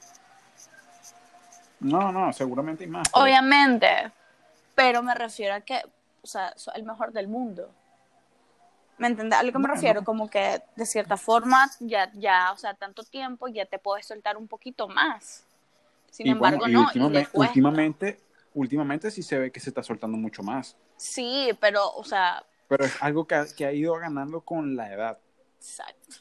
No, 1.80 2.12
no, 2.12 2.32
seguramente 2.32 2.84
hay 2.84 2.90
más. 2.92 3.10
pero- 3.12 3.24
Obviamente, 3.24 4.12
pero 4.76 5.02
me 5.02 5.16
refiero 5.16 5.56
a 5.56 5.62
que, 5.62 5.82
o 6.22 6.28
sea, 6.28 6.50
es 6.50 6.70
el 6.76 6.84
mejor 6.84 7.12
del 7.12 7.28
mundo. 7.28 7.72
¿Me 9.04 9.10
entiendes? 9.10 9.38
A 9.38 9.44
lo 9.44 9.52
que 9.52 9.58
me 9.58 9.64
Bueno. 9.64 9.74
refiero, 9.74 10.04
como 10.06 10.30
que 10.30 10.62
de 10.78 10.86
cierta 10.86 11.18
forma, 11.18 11.70
ya, 11.82 12.10
ya, 12.14 12.54
o 12.54 12.58
sea, 12.58 12.74
tanto 12.74 13.04
tiempo, 13.04 13.50
ya 13.50 13.66
te 13.66 13.78
puedes 13.78 14.06
soltar 14.06 14.38
un 14.38 14.48
poquito 14.48 14.88
más. 14.88 15.44
Sin 16.10 16.28
y 16.28 16.30
embargo, 16.30 16.60
bueno, 16.60 16.70
y 16.70 16.74
no, 16.74 16.86
últimamente, 16.86 17.30
últimamente, 17.34 18.20
últimamente 18.54 19.12
sí 19.12 19.22
se 19.22 19.38
ve 19.38 19.52
que 19.52 19.60
se 19.60 19.72
está 19.72 19.84
soltando 19.84 20.18
mucho 20.18 20.42
más. 20.42 20.78
Sí, 20.96 21.50
pero, 21.60 21.86
o 21.96 22.06
sea, 22.06 22.46
Pero 22.70 22.86
es 22.86 22.96
algo 23.02 23.28
que 23.28 23.36
ha, 23.36 23.46
que 23.46 23.66
ha 23.66 23.74
ido 23.74 23.94
ganando 23.96 24.40
con 24.40 24.74
la 24.78 24.94
edad. 24.94 25.18
exacto. 25.58 26.16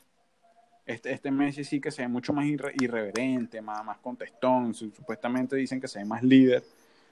Este, 0.84 1.12
este 1.12 1.30
Messi 1.30 1.62
sí 1.62 1.80
que 1.80 1.92
se 1.92 2.02
ve 2.02 2.08
mucho 2.08 2.32
más 2.32 2.44
irre- 2.46 2.72
irreverente, 2.82 3.62
más, 3.62 3.84
más 3.84 3.98
contestón. 3.98 4.74
Su- 4.74 4.90
Supuestamente 4.90 5.54
dicen 5.54 5.80
que 5.80 5.86
se 5.86 6.00
ve 6.00 6.04
más 6.04 6.24
líder 6.24 6.64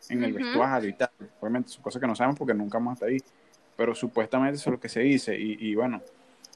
en 0.09 0.25
el 0.25 0.33
vestuario 0.33 0.89
y 0.89 0.95
tal. 0.95 1.11
Obviamente 1.39 1.69
son 1.71 1.81
cosas 1.85 2.01
que 2.01 2.09
no 2.09 2.17
sabemos 2.17 2.37
porque 2.37 2.55
nunca 2.55 2.79
hemos 2.79 2.95
estado 2.95 3.13
ahí. 3.13 3.19
Pero 3.81 3.95
supuestamente 3.95 4.57
eso 4.59 4.69
es 4.69 4.73
lo 4.75 4.79
que 4.81 4.91
se 4.91 5.01
dice. 5.01 5.35
Y, 5.41 5.57
y 5.59 5.75
bueno, 5.75 6.03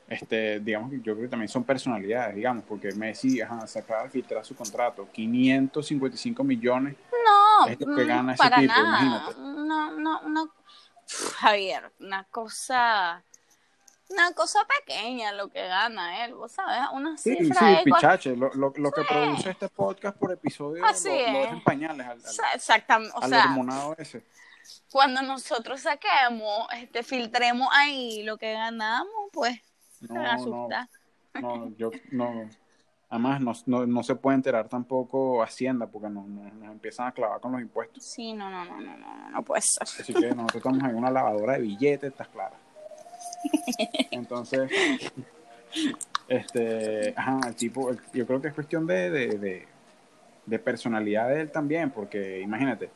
este, 0.08 0.60
digamos 0.60 0.90
que 0.90 0.98
yo 0.98 1.14
creo 1.14 1.20
que 1.22 1.28
también 1.28 1.48
son 1.48 1.64
personalidades, 1.64 2.34
digamos, 2.36 2.64
porque 2.68 2.92
Messi 2.92 3.40
ajá, 3.40 3.66
se 3.66 3.78
acaba 3.78 4.02
de 4.02 4.10
filtrar 4.10 4.44
su 4.44 4.54
contrato. 4.54 5.08
555 5.10 6.44
millones. 6.44 6.96
No, 7.10 7.66
Es 7.66 7.80
lo 7.80 7.96
que 7.96 8.04
mm, 8.04 8.08
gana 8.08 8.32
ese 8.34 8.42
para 8.42 8.58
tipo, 8.58 8.74
nada. 8.74 9.00
imagínate. 9.06 9.34
No, 9.40 9.90
no, 9.98 10.28
no. 10.28 10.50
Javier, 11.38 11.90
una 12.00 12.24
cosa, 12.24 13.22
una 14.10 14.32
cosa 14.32 14.58
pequeña 14.80 15.32
lo 15.32 15.48
que 15.48 15.66
gana 15.66 16.26
él, 16.26 16.34
vos 16.34 16.52
sabes, 16.52 16.80
una 16.92 17.16
Sí, 17.16 17.36
cifra 17.36 17.58
sí, 17.58 17.64
de 17.64 17.76
cua- 17.78 17.84
pichache. 17.84 18.36
Lo, 18.36 18.52
lo, 18.52 18.70
lo 18.76 18.90
que 18.92 19.00
Sí. 19.00 19.06
produce 19.08 19.50
este 19.50 19.68
podcast 19.70 20.18
por 20.18 20.30
episodio 20.30 20.84
Así 20.84 21.08
lo, 21.08 21.32
lo 21.32 21.38
es. 21.44 21.52
en 21.52 21.64
pañales 21.64 22.06
al, 22.06 22.18
al, 22.22 22.54
Exactamente, 22.54 23.14
o 23.16 23.22
al 23.22 23.30
sea, 23.30 23.44
hormonado 23.44 23.94
ese. 23.96 24.22
Cuando 24.90 25.22
nosotros 25.22 25.80
saquemos, 25.80 26.66
este, 26.74 27.02
filtremos 27.02 27.68
ahí 27.72 28.22
lo 28.22 28.36
que 28.36 28.52
ganamos, 28.52 29.30
pues, 29.32 29.60
se 30.00 30.12
No, 30.12 30.22
no, 30.22 30.30
asustar. 30.30 30.88
no, 31.40 31.76
yo 31.76 31.90
no. 32.10 32.48
Además, 33.10 33.40
no, 33.40 33.52
no, 33.66 33.86
no 33.86 34.02
se 34.02 34.16
puede 34.16 34.36
enterar 34.36 34.68
tampoco 34.68 35.42
Hacienda 35.42 35.86
porque 35.86 36.08
nos, 36.08 36.26
nos, 36.26 36.52
empiezan 36.72 37.06
a 37.06 37.12
clavar 37.12 37.40
con 37.40 37.52
los 37.52 37.60
impuestos. 37.60 38.02
Sí, 38.04 38.32
no, 38.32 38.50
no, 38.50 38.64
no, 38.64 38.80
no, 38.80 38.96
no, 38.96 39.16
no, 39.16 39.30
no 39.30 39.42
puede 39.44 39.62
ser. 39.62 39.82
Así 39.82 40.12
que 40.12 40.28
nosotros 40.30 40.56
estamos 40.56 40.82
en 40.82 40.96
una 40.96 41.10
lavadora 41.10 41.52
de 41.52 41.60
billetes, 41.60 42.10
estás 42.10 42.28
clara. 42.28 42.56
Entonces, 44.10 44.70
este, 46.28 47.14
ajá, 47.16 47.40
el 47.48 47.54
tipo, 47.54 47.90
el- 47.90 48.00
yo 48.12 48.26
creo 48.26 48.40
que 48.40 48.48
es 48.48 48.54
cuestión 48.54 48.86
de, 48.86 49.10
de, 49.10 49.26
de, 49.38 49.68
de 50.46 50.58
personalidad 50.58 51.28
de 51.28 51.42
él 51.42 51.52
también, 51.52 51.90
porque 51.90 52.40
imagínate, 52.40 52.90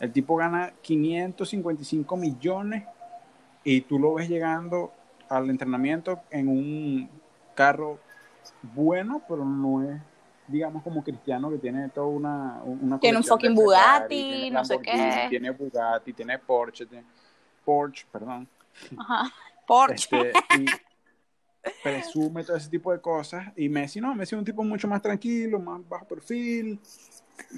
el 0.00 0.12
tipo 0.12 0.36
gana 0.36 0.72
555 0.82 2.16
millones 2.16 2.84
y 3.62 3.80
tú 3.82 3.98
lo 3.98 4.14
ves 4.14 4.28
llegando 4.28 4.92
al 5.28 5.48
entrenamiento 5.50 6.20
en 6.30 6.48
un 6.48 7.10
carro 7.54 7.98
bueno, 8.62 9.22
pero 9.28 9.44
no 9.44 9.82
es, 9.82 10.00
digamos, 10.48 10.82
como 10.82 11.02
Cristiano 11.02 11.50
que 11.50 11.58
tiene 11.58 11.88
toda 11.88 12.06
una... 12.08 12.60
una 12.64 12.98
Tiene 12.98 13.18
un 13.18 13.24
fucking 13.24 13.54
Bugatti, 13.54 14.50
no 14.50 14.64
sé 14.64 14.78
qué. 14.80 15.26
Tiene 15.30 15.50
Bugatti, 15.50 16.12
tiene 16.12 16.38
Porsche, 16.38 16.86
tiene 16.86 17.06
Porsche, 17.64 18.06
perdón. 18.10 18.48
Ajá. 18.98 19.32
Porsche. 19.66 20.30
Este, 20.30 20.60
y 20.60 20.66
presume 21.82 22.44
todo 22.44 22.56
ese 22.56 22.68
tipo 22.68 22.92
de 22.92 23.00
cosas. 23.00 23.46
Y 23.56 23.68
Messi 23.68 24.00
no, 24.00 24.14
Messi 24.14 24.34
es 24.34 24.38
un 24.38 24.44
tipo 24.44 24.62
mucho 24.62 24.86
más 24.88 25.00
tranquilo, 25.00 25.58
más 25.58 25.86
bajo 25.88 26.06
perfil. 26.06 26.78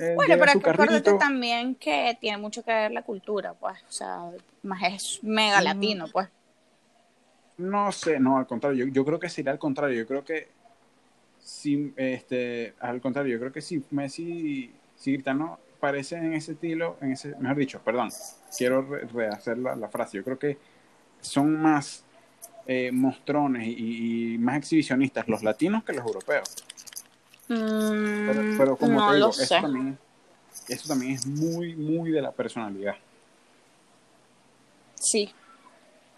Eh, 0.01 0.15
Bueno, 0.17 0.35
pero 0.39 0.53
acuérdate 0.53 1.13
también 1.15 1.75
que 1.75 2.17
tiene 2.21 2.39
mucho 2.39 2.63
que 2.63 2.73
ver 2.73 2.93
la 2.93 3.03
cultura, 3.03 3.55
pues, 3.55 3.77
o 3.89 3.93
sea, 3.93 4.31
más 4.63 4.83
es 4.85 5.19
mega 5.23 5.61
Mm. 5.61 5.65
latino, 5.65 6.09
pues. 6.13 6.29
No 7.59 7.91
sé, 7.91 8.21
no, 8.21 8.37
al 8.37 8.47
contrario, 8.47 8.85
yo, 8.87 8.93
yo 8.93 9.05
creo 9.05 9.19
que 9.19 9.29
sería 9.31 9.53
al 9.53 9.59
contrario. 9.59 9.97
Yo 9.99 10.07
creo 10.07 10.25
que 10.25 10.49
si, 11.43 11.93
este, 11.97 12.75
al 12.81 13.01
contrario, 13.01 13.33
yo 13.35 13.39
creo 13.41 13.53
que 13.53 13.63
si 13.63 13.83
Messi, 13.91 14.71
si 14.97 15.13
Cristiano 15.15 15.59
parece 15.81 16.17
en 16.17 16.35
ese 16.35 16.53
estilo, 16.53 16.97
en 17.01 17.13
ese, 17.13 17.35
mejor 17.37 17.57
dicho, 17.57 17.81
perdón, 17.83 18.11
quiero 18.57 18.83
re- 18.83 19.07
rehacer 19.07 19.57
la, 19.59 19.75
la 19.77 19.89
frase. 19.89 20.19
Yo 20.19 20.25
creo 20.25 20.39
que 20.39 20.59
son 21.21 21.55
más 21.61 22.05
eh, 22.67 22.91
mostrones 22.93 23.67
y, 23.69 24.35
y 24.35 24.39
más 24.39 24.59
exhibicionistas 24.59 25.27
los 25.29 25.43
latinos 25.43 25.83
que 25.85 25.93
los 25.95 26.05
europeos. 26.05 26.55
Pero, 27.49 28.43
Mm, 28.43 28.59
pero 28.59 28.77
como 28.77 29.01
no 29.01 29.07
te 29.09 29.15
digo, 29.17 29.31
eso 29.31 29.55
también, 29.61 29.99
eso 30.69 30.89
también 30.89 31.13
es 31.13 31.27
muy, 31.27 31.77
muy 31.77 32.11
de 32.11 32.21
la 32.23 32.33
personalidad. 32.33 32.97
Sí. 34.95 35.33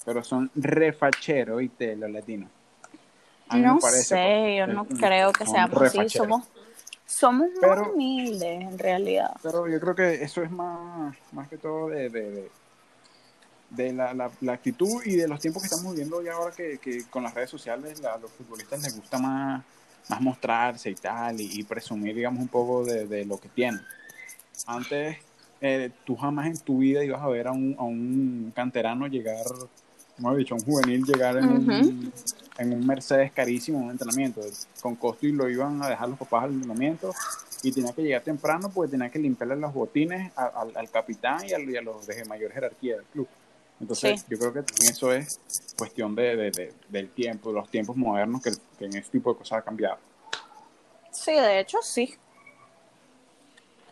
Pero 0.05 0.25
son 0.25 0.51
refacheros, 0.55 1.59
¿viste? 1.59 1.95
Los 1.97 2.11
latinos. 2.11 2.51
No 3.53 3.79
parece, 3.79 4.05
sé, 4.09 4.57
yo 4.59 4.67
no 4.67 4.85
creo 4.87 5.33
que 5.33 5.47
seamos 5.47 5.83
así. 5.83 6.09
Somos, 6.11 6.49
somos 7.07 7.49
muy 7.61 7.89
humildes, 7.93 8.61
en 8.61 8.79
realidad. 8.79 9.31
Pero 9.43 9.67
yo 9.69 9.81
creo 9.81 9.95
que 9.95 10.23
eso 10.23 10.43
es 10.43 10.51
más, 10.51 11.17
más 11.33 11.49
que 11.49 11.57
todo 11.59 11.89
de, 11.89 12.09
de, 12.11 12.31
de- 12.31 12.51
de 13.71 13.93
la, 13.93 14.15
la, 14.15 14.31
la 14.41 14.53
actitud 14.55 15.03
y 15.05 15.17
de 15.17 15.29
los 15.29 15.41
tiempos 15.41 15.63
que 15.63 15.67
estamos 15.67 15.93
viviendo 15.93 16.23
ya 16.23 16.33
ahora 16.33 16.55
que, 16.55 16.79
que 16.79 17.05
con 17.11 17.23
las 17.23 17.35
redes 17.35 17.51
sociales 17.51 18.01
la- 18.01 18.15
a 18.15 18.19
los 18.19 18.31
futbolistas 18.33 18.81
les 18.83 18.97
gusta 18.97 19.19
más, 19.19 19.63
más 20.09 20.21
mostrarse 20.21 20.91
y 20.91 20.95
tal 20.95 21.41
y, 21.41 21.61
y 21.61 21.63
presumir, 21.65 22.15
digamos, 22.15 22.41
un 22.41 22.49
poco 22.49 22.85
de, 22.85 23.07
de 23.07 23.25
lo 23.25 23.39
que 23.39 23.49
tienen. 23.49 23.81
Antes, 24.67 25.17
eh, 25.61 25.91
tú 26.05 26.17
jamás 26.17 26.47
en 26.47 26.59
tu 26.59 26.79
vida 26.79 27.05
ibas 27.05 27.23
a 27.23 27.29
ver 27.29 27.49
a 27.49 27.53
un, 27.53 27.75
a 27.79 27.83
un 27.83 28.53
canterano 28.55 29.07
llegar, 29.07 29.45
como 30.17 30.33
he 30.35 30.39
dicho, 30.39 30.55
a 30.55 30.59
un 30.59 30.65
juvenil 30.65 31.05
llegar 31.05 31.37
en, 31.39 31.51
un, 31.51 31.71
Ujú. 31.81 32.13
en 32.59 32.73
un 32.73 32.87
Mercedes 32.87 33.33
carísimo, 33.33 33.79
en 33.79 33.85
un 33.87 33.91
entrenamiento. 33.93 34.41
Con 34.81 34.97
costo 34.97 35.27
y 35.27 35.33
lo 35.33 35.49
iban 35.49 35.83
a 35.83 35.89
dejar 35.89 36.09
los 36.09 36.19
papás 36.19 36.45
al 36.45 36.53
entrenamiento 36.53 37.15
y 37.63 37.73
tenía 37.73 37.93
que 37.93 38.03
llegar 38.03 38.23
temprano 38.23 38.71
porque 38.73 38.93
tenía 38.93 39.11
que 39.11 39.19
limpiarle 39.19 39.57
los 39.57 39.75
botines 39.75 40.31
a- 40.37 40.47
al, 40.61 40.77
al 40.77 40.91
capitán 40.91 41.41
y, 41.45 41.53
a 41.53 41.83
los 41.83 42.07
de 42.07 42.25
mayor 42.25 42.53
jerarquía 42.53 42.97
del 42.97 43.05
club. 43.07 43.29
Entonces, 43.81 44.21
Sí. 44.21 44.27
yo 44.29 44.39
creo 44.39 44.53
que 44.53 44.63
también 44.63 44.93
eso 44.93 45.13
es 45.13 45.41
cuestión 45.79 46.15
de, 46.15 46.37
de- 46.37 46.51
de- 46.51 46.75
del 46.89 47.09
tiempo, 47.11 47.53
los 47.53 47.71
tiempos 47.71 47.97
modernos 47.97 48.43
que, 48.43 48.51
que 48.79 48.87
en 48.87 48.97
ese 48.97 49.11
tipo 49.13 49.33
de 49.33 49.39
cosas 49.39 49.61
ha 49.61 49.63
cambiado. 49.63 49.97
Sí, 51.13 51.33
de 51.33 51.61
hecho, 51.61 51.79
sí. 51.83 52.15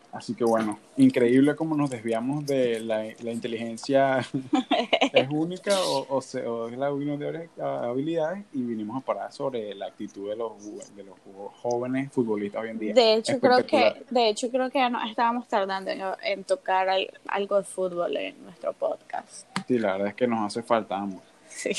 Así 0.09 0.33
que 0.33 0.45
bueno, 0.45 0.79
increíble 0.95 1.55
cómo 1.55 1.75
nos 1.75 1.89
desviamos 1.89 2.45
de 2.45 2.79
la, 2.79 3.03
la 3.19 3.31
inteligencia 3.31 4.19
es 5.13 5.29
única 5.29 5.79
o, 5.81 6.07
o, 6.15 6.21
se- 6.21 6.45
o 6.47 6.69
es 6.69 6.77
la 6.77 6.91
unión 6.91 7.19
de 7.19 7.49
habilidades 7.61 8.43
y 8.53 8.61
vinimos 8.61 8.97
a 9.01 9.05
parar 9.05 9.31
sobre 9.31 9.75
la 9.75 9.87
actitud 9.87 10.29
de 10.29 10.35
los, 10.37 10.53
de 10.95 11.03
los 11.03 11.15
jóvenes 11.61 12.11
futbolistas 12.11 12.63
hoy 12.63 12.69
en 12.69 12.79
día. 12.79 12.93
De 12.93 13.13
hecho, 13.15 13.39
creo 13.39 13.65
que, 13.65 14.05
de 14.09 14.29
hecho, 14.29 14.49
creo 14.49 14.71
que 14.71 14.79
ya 14.79 14.89
estábamos 15.09 15.47
tardando 15.47 15.91
en, 15.91 16.01
en 16.23 16.43
tocar 16.45 16.87
al- 16.89 17.11
algo 17.27 17.57
de 17.57 17.63
fútbol 17.63 18.15
en 18.17 18.41
nuestro 18.43 18.73
podcast. 18.73 19.45
Sí, 19.67 19.77
la 19.77 19.91
verdad 19.93 20.07
es 20.07 20.15
que 20.15 20.25
nos 20.25 20.47
hace 20.47 20.63
falta 20.63 20.95
ambos. 20.97 21.21
Sí. 21.57 21.73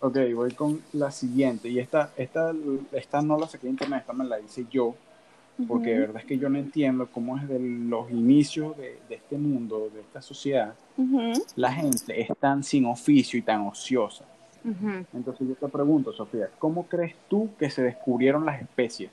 Ok, 0.00 0.16
voy 0.34 0.52
con 0.52 0.82
la 0.94 1.10
siguiente. 1.10 1.68
Y 1.68 1.78
esta, 1.78 2.12
esta, 2.16 2.52
esta 2.92 3.22
no 3.22 3.38
la 3.38 3.46
saqué 3.46 3.66
de 3.66 3.70
internet, 3.72 4.00
esta 4.00 4.12
me 4.12 4.24
la 4.24 4.40
hice 4.40 4.66
yo, 4.70 4.94
porque 5.68 5.90
de 5.90 5.96
Ujú. 5.96 6.00
verdad 6.06 6.22
es 6.22 6.26
que 6.26 6.38
yo 6.38 6.48
no 6.48 6.58
entiendo 6.58 7.08
cómo 7.12 7.36
es 7.38 7.48
de 7.48 7.58
los 7.60 8.10
inicios 8.10 8.76
de, 8.76 8.98
de 9.08 9.14
este 9.14 9.36
mundo, 9.38 9.90
de 9.94 10.00
esta 10.00 10.20
sociedad, 10.20 10.74
la 11.54 11.72
gente 11.72 12.20
es 12.20 12.28
tan 12.40 12.64
sin 12.64 12.86
oficio 12.86 13.38
y 13.38 13.42
tan 13.42 13.66
ociosa. 13.66 14.24
Entonces 15.12 15.46
yo 15.48 15.54
te 15.54 15.68
pregunto, 15.68 16.12
Sofía, 16.12 16.48
¿cómo 16.58 16.86
crees 16.86 17.14
tú 17.28 17.50
que 17.58 17.70
se 17.70 17.82
descubrieron 17.82 18.44
las 18.44 18.60
especies? 18.62 19.10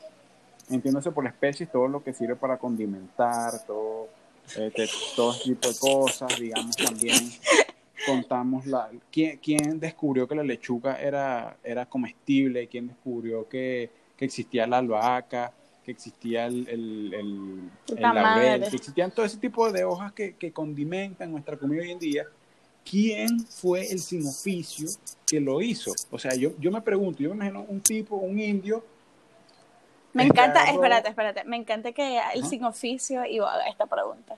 Entiéndase 0.69 1.11
por 1.11 1.25
especies 1.27 1.71
todo 1.71 1.87
lo 1.87 2.03
que 2.03 2.13
sirve 2.13 2.35
para 2.35 2.57
condimentar, 2.57 3.63
todo, 3.65 4.07
eh, 4.55 4.71
te- 4.75 4.89
todo 5.15 5.33
tipo 5.43 5.67
de 5.67 5.75
cosas, 5.79 6.39
digamos 6.39 6.75
también 6.77 7.15
contamos 8.05 8.65
la 8.65 8.89
quién, 9.11 9.37
quién 9.37 9.79
descubrió 9.79 10.27
que 10.27 10.35
la 10.35 10.43
lechuga 10.43 10.95
era, 11.01 11.57
era 11.63 11.85
comestible, 11.85 12.67
quién 12.67 12.87
descubrió 12.87 13.47
que, 13.47 13.89
que 14.17 14.25
existía 14.25 14.65
la 14.67 14.77
albahaca, 14.77 15.51
que 15.83 15.91
existía 15.91 16.45
el, 16.45 16.67
el, 16.67 17.13
el, 17.13 17.69
el 17.97 18.01
laurel, 18.01 18.61
que 18.69 18.75
existían 18.75 19.11
todo 19.11 19.25
ese 19.25 19.37
tipo 19.37 19.71
de 19.71 19.83
hojas 19.83 20.13
que, 20.13 20.35
que 20.35 20.51
condimentan 20.51 21.31
nuestra 21.31 21.57
comida 21.57 21.81
hoy 21.81 21.91
en 21.91 21.99
día. 21.99 22.25
¿Quién 22.89 23.39
fue 23.39 23.81
el 23.91 23.99
sin 23.99 24.25
oficio 24.25 24.87
que 25.27 25.39
lo 25.39 25.61
hizo? 25.61 25.93
O 26.09 26.17
sea, 26.17 26.33
yo, 26.35 26.51
yo 26.59 26.71
me 26.71 26.81
pregunto, 26.81 27.21
yo 27.21 27.29
me 27.29 27.35
imagino 27.35 27.65
un 27.67 27.81
tipo, 27.81 28.15
un 28.15 28.39
indio, 28.39 28.83
Me 30.13 30.23
Este 30.23 30.33
encanta, 30.33 30.61
agarró- 30.61 30.75
espérate, 30.75 31.09
espérate, 31.09 31.43
me 31.43 31.57
encanta 31.57 31.91
que 31.91 32.19
el 32.33 32.43
sin 32.45 32.63
oficio 32.63 33.21
haga 33.21 33.67
esta 33.67 33.85
pregunta. 33.85 34.35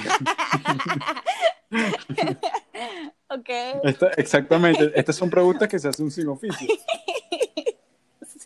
ok, 3.28 3.48
esta- 3.84 4.10
exactamente, 4.16 4.92
estas 4.94 5.16
son 5.16 5.30
preguntas 5.30 5.68
que 5.68 5.78
se 5.78 5.88
hacen 5.88 6.10
sin 6.10 6.28
oficio. 6.28 6.66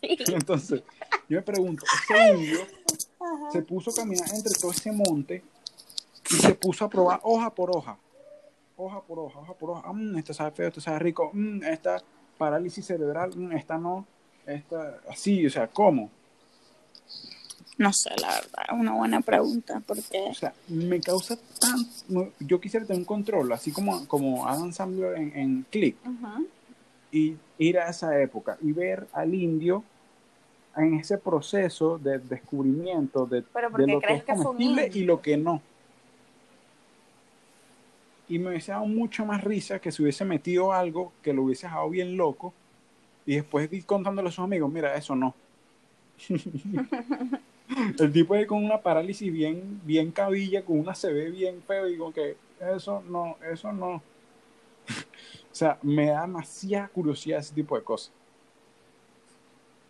sí. 0.01 0.17
Entonces, 0.29 0.83
yo 1.29 1.37
me 1.38 1.43
pregunto, 1.43 1.85
ese 1.87 2.33
indio 2.35 2.61
Ajá. 3.21 3.51
se 3.53 3.62
puso 3.62 3.90
a 3.90 3.95
caminar 3.95 4.29
entre 4.35 4.53
todo 4.55 4.71
ese 4.71 4.93
monte 4.93 5.43
y 6.31 6.35
se 6.35 6.55
puso 6.55 6.85
a 6.85 6.90
probar 6.90 7.21
hoja 7.23 7.51
por 7.55 7.75
hoja. 7.77 7.97
Hoja 8.77 9.01
por 9.03 9.19
hoja, 9.21 9.38
hoja 9.38 9.55
por 9.55 9.71
hoja. 9.71 9.93
Mm, 9.93 10.19
esta 10.19 10.35
sabe 10.35 10.51
feo, 10.51 10.69
esta 10.69 10.81
sabe 10.81 10.99
rico. 10.99 11.31
Mm, 11.33 11.62
esta 11.62 12.03
parálisis 12.37 12.85
cerebral, 12.85 13.31
mm, 13.37 13.53
esta 13.53 13.79
no. 13.79 14.07
Esta, 14.47 15.01
así, 15.09 15.47
o 15.47 15.51
sea, 15.51 15.69
¿cómo? 15.69 16.11
No 17.76 17.92
sé, 17.92 18.10
la 18.20 18.28
verdad, 18.28 18.64
es 18.68 18.72
una 18.78 18.92
buena 18.92 19.20
pregunta, 19.20 19.82
porque 19.84 20.26
O 20.30 20.34
sea, 20.34 20.54
me 20.68 21.00
causa 21.00 21.37
tan... 21.58 22.30
Yo 22.38 22.60
quisiera 22.60 22.87
tener 22.87 23.00
un 23.00 23.04
control, 23.04 23.52
así 23.52 23.72
como, 23.72 24.06
como 24.06 24.46
Adam 24.46 24.72
Sandler 24.72 25.16
en, 25.16 25.37
en 25.37 25.66
Click, 25.70 25.96
y 27.10 27.37
ir 27.58 27.78
a 27.78 27.88
esa 27.88 28.20
época 28.20 28.58
y 28.60 28.72
ver 28.72 29.06
al 29.12 29.34
indio 29.34 29.82
en 30.76 30.94
ese 30.94 31.18
proceso 31.18 31.98
de 31.98 32.18
descubrimiento 32.18 33.26
de, 33.26 33.42
Pero 33.42 33.70
¿por 33.70 33.80
de 33.80 33.92
lo 33.92 34.00
que 34.00 34.14
es 34.14 34.24
comestible 34.24 34.90
y 34.92 35.04
lo 35.04 35.20
que 35.20 35.37
no. 35.37 35.60
Y 38.28 38.38
me 38.38 38.50
hubiese 38.50 38.72
dado 38.72 38.87
mucha 38.87 39.24
más 39.24 39.44
risa 39.44 39.78
que 39.78 39.92
se 39.92 40.02
hubiese 40.02 40.24
metido 40.24 40.72
algo 40.72 41.12
que 41.22 41.32
lo 41.32 41.42
hubiese 41.42 41.66
dejado 41.66 41.90
bien 41.90 42.16
loco 42.16 42.54
y 43.26 43.37
después 43.37 43.72
ir 43.72 43.84
contándole 43.84 44.28
a 44.28 44.32
sus 44.32 44.44
amigos, 44.44 44.70
mira, 44.72 44.96
eso 44.96 45.14
no. 45.14 45.34
El 47.98 48.12
tipo 48.12 48.35
ahí 48.35 48.46
con 48.46 48.62
una 48.64 48.81
parálisis 48.83 49.33
bien, 49.33 49.81
bien 49.85 50.11
cabilla, 50.12 50.64
con 50.64 50.79
una 50.79 50.94
CB 50.94 51.31
bien 51.31 51.62
feo, 51.62 51.88
y 51.88 51.96
como 51.96 52.12
que 52.12 52.37
eso 52.61 53.03
no, 53.09 53.37
eso 53.50 53.72
no. 53.72 54.03
O 55.53 55.57
sea, 55.57 55.79
me 55.83 56.07
da 56.07 56.22
demasiada 56.22 56.88
curiosidad 56.88 57.38
ese 57.38 57.55
tipo 57.55 57.77
de 57.77 57.85
cosas. 57.85 58.11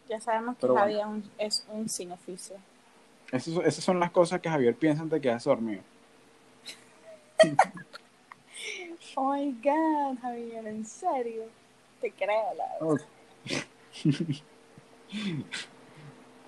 ya 0.06 0.20
sabemos 0.20 0.56
que 0.56 0.60
Pero. 0.60 0.74
Javier 0.76 1.00
es 1.00 1.06
un- 1.06 1.30
es 1.38 1.66
un 1.70 1.88
sin 1.88 2.12
oficio. 2.12 2.56
Esas, 3.32 3.56
esas 3.64 3.82
son 3.82 3.98
las 3.98 4.10
cosas 4.10 4.40
que 4.42 4.50
Javier 4.50 4.74
piensa 4.76 5.02
antes 5.02 5.16
de 5.16 5.20
quedarse 5.22 5.48
dormido. 5.48 5.82
Oh 9.16 9.32
my 9.32 9.52
god, 9.62 10.18
Javier, 10.20 10.66
en 10.66 10.84
serio. 10.84 11.44
Te 12.00 12.10
creo, 12.10 12.54
la 12.56 12.64
verdad. 12.80 13.06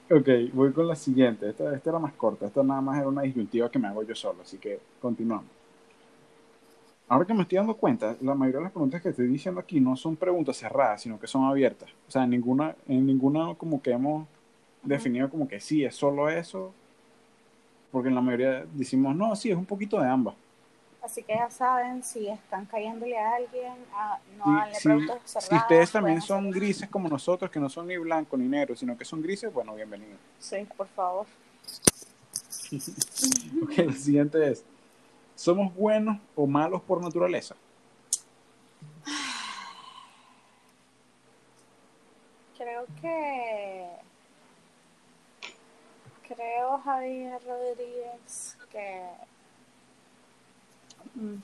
Ok, 0.09 0.29
voy 0.53 0.73
con 0.73 0.87
la 0.87 0.95
siguiente. 0.95 1.51
Esta, 1.51 1.75
esta 1.75 1.90
era 1.90 1.99
más 1.99 2.12
corta. 2.12 2.47
Esta 2.47 2.62
nada 2.62 2.81
más 2.81 2.99
era 2.99 3.09
una 3.09 3.23
disyuntiva 3.23 3.71
que 3.71 3.79
me 3.79 3.88
hago 3.88 4.05
yo 4.05 4.14
solo, 4.14 4.42
así 4.42 4.59
que 4.59 4.79
continuamos. 5.01 5.47
Ahora 7.09 7.25
que 7.25 7.35
me 7.35 7.42
estoy 7.42 7.59
dando 7.59 7.75
cuenta, 7.75 8.16
la 8.21 8.35
mayoría 8.35 8.59
de 8.59 8.64
las 8.64 8.73
preguntas 8.73 9.03
que 9.03 9.11
estoy 9.11 9.29
diciendo 9.29 9.61
aquí 9.61 9.81
no 9.81 9.97
son 9.97 10.16
preguntas 10.16 10.57
cerradas, 10.57 11.03
sino 11.03 11.19
que 11.21 11.27
son 11.27 11.45
abiertas. 11.45 11.88
O 12.09 12.11
sea, 12.11 12.25
en 12.25 12.31
ninguna, 12.31 12.77
en 12.88 13.07
ninguna 13.07 13.55
como 13.55 13.81
que 13.83 13.92
hemos 13.92 14.27
definido 14.83 15.29
como 15.31 15.49
que 15.49 15.61
sí, 15.61 15.85
es 15.85 15.95
solo 15.95 16.29
eso. 16.29 16.73
Porque 17.90 18.09
en 18.09 18.14
la 18.14 18.21
mayoría 18.21 18.64
decimos, 18.75 19.16
no, 19.16 19.35
sí, 19.37 19.51
es 19.51 19.57
un 19.57 19.66
poquito 19.66 20.01
de 20.01 20.09
ambas. 20.09 20.35
Así 21.07 21.23
que 21.23 21.35
ya 21.35 21.49
saben, 21.51 22.03
si 22.03 22.27
están 22.27 22.66
cayéndole 22.66 23.16
a 23.16 23.37
alguien, 23.37 23.77
ah, 23.95 24.19
no 24.37 24.45
Si, 24.45 24.51
haganle 24.90 25.19
si- 25.25 25.40
si 25.40 25.55
ustedes 25.55 25.92
también 25.92 26.21
son 26.21 26.49
hacer- 26.49 26.55
grises 26.61 26.88
como 26.90 27.09
nosotros, 27.09 27.49
que 27.49 27.61
no 27.61 27.69
son 27.69 27.87
ni 27.87 27.97
blanco 27.97 28.37
ni 28.37 28.49
negro, 28.49 28.75
sino 28.75 28.99
que 28.99 29.05
son 29.05 29.23
grises, 29.23 29.53
bueno, 29.53 29.73
bienvenidos. 29.77 30.19
Sí, 30.40 30.66
por 30.77 30.88
favor. 30.88 31.27
Ok, 33.62 33.73
la 33.87 33.92
siguiente 33.92 34.51
es, 34.51 34.64
¿somos 35.37 35.73
buenos 35.77 36.19
o 36.35 36.45
malos 36.49 36.83
por 36.83 37.01
naturaleza? 37.01 37.55
Creo 42.59 42.85
que. 43.01 43.87
Creo, 46.27 46.79
Javier 46.79 47.40
Rodríguez, 47.47 48.57
que. 48.71 49.05
Mm, 51.14 51.42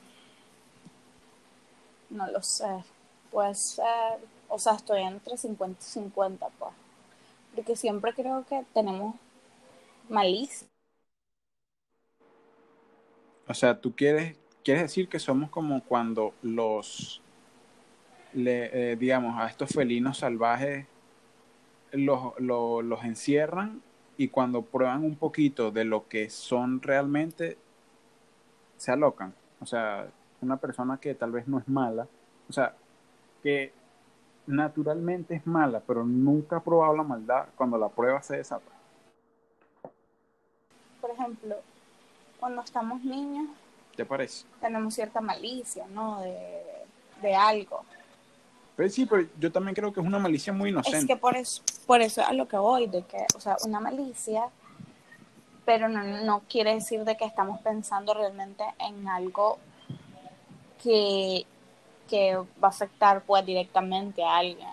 No 2.10 2.26
lo 2.30 2.40
sé. 2.42 2.84
Puede 3.30 3.54
ser. 3.56 4.20
O 4.48 4.58
sea, 4.58 4.74
estoy 4.74 5.02
entre 5.02 5.36
50 5.36 5.80
y 5.82 5.84
50, 5.84 6.48
pues. 6.58 6.72
Porque 7.54 7.76
siempre 7.76 8.14
creo 8.14 8.46
que 8.46 8.64
tenemos 8.74 9.16
malicia. 10.08 10.68
O 13.46 13.54
sea, 13.54 13.80
tú 13.80 13.94
quieres, 13.94 14.36
quieres 14.64 14.82
decir 14.84 15.08
que 15.08 15.18
somos 15.20 15.50
como 15.50 15.84
cuando 15.84 16.34
los, 16.42 17.22
le, 18.32 18.92
eh, 18.92 18.96
digamos, 18.96 19.38
a 19.38 19.46
estos 19.48 19.70
felinos 19.70 20.18
salvajes 20.18 20.86
los, 21.92 22.34
los, 22.38 22.84
los 22.84 23.04
encierran 23.04 23.82
y 24.16 24.28
cuando 24.28 24.62
prueban 24.62 25.04
un 25.04 25.16
poquito 25.16 25.70
de 25.70 25.84
lo 25.84 26.08
que 26.08 26.30
son 26.30 26.82
realmente, 26.82 27.58
se 28.76 28.92
alocan. 28.92 29.34
O 29.62 29.66
sea, 29.66 30.08
una 30.40 30.56
persona 30.56 30.98
que 30.98 31.14
tal 31.14 31.30
vez 31.30 31.46
no 31.46 31.58
es 31.58 31.68
mala, 31.68 32.06
o 32.48 32.52
sea, 32.52 32.74
que 33.42 33.72
naturalmente 34.46 35.36
es 35.36 35.46
mala, 35.46 35.80
pero 35.86 36.04
nunca 36.04 36.56
ha 36.56 36.60
probado 36.64 36.96
la 36.96 37.04
maldad, 37.04 37.46
cuando 37.56 37.78
la 37.78 37.88
prueba 37.88 38.20
se 38.22 38.38
desata. 38.38 38.72
Por 41.00 41.10
ejemplo, 41.10 41.56
cuando 42.40 42.62
estamos 42.62 43.02
niños, 43.04 43.48
¿Te 43.96 44.04
parece? 44.04 44.46
tenemos 44.60 44.94
cierta 44.94 45.20
malicia, 45.20 45.86
¿no? 45.88 46.20
De, 46.20 46.62
de 47.22 47.34
algo. 47.34 47.84
Pero 48.74 48.88
sí, 48.88 49.06
pero 49.06 49.28
yo 49.38 49.52
también 49.52 49.74
creo 49.74 49.92
que 49.92 50.00
es 50.00 50.06
una 50.06 50.18
malicia 50.18 50.52
muy 50.52 50.70
inocente. 50.70 50.98
Es 50.98 51.06
que 51.06 51.16
por 51.16 51.36
eso, 51.36 51.62
por 51.86 52.00
eso 52.00 52.20
es 52.20 52.26
a 52.26 52.32
lo 52.32 52.48
que 52.48 52.56
voy, 52.56 52.88
de 52.88 53.04
que, 53.04 53.26
o 53.36 53.40
sea, 53.40 53.56
una 53.64 53.78
malicia, 53.78 54.48
pero 55.72 55.88
no, 55.88 56.02
no 56.02 56.42
quiere 56.50 56.74
decir 56.74 57.02
de 57.02 57.16
que 57.16 57.24
estamos 57.24 57.58
pensando 57.60 58.12
realmente 58.12 58.62
en 58.78 59.08
algo 59.08 59.58
que, 60.82 61.46
que 62.10 62.36
va 62.36 62.68
a 62.68 62.68
afectar 62.68 63.22
pues 63.22 63.46
directamente 63.46 64.22
a 64.22 64.36
alguien. 64.36 64.68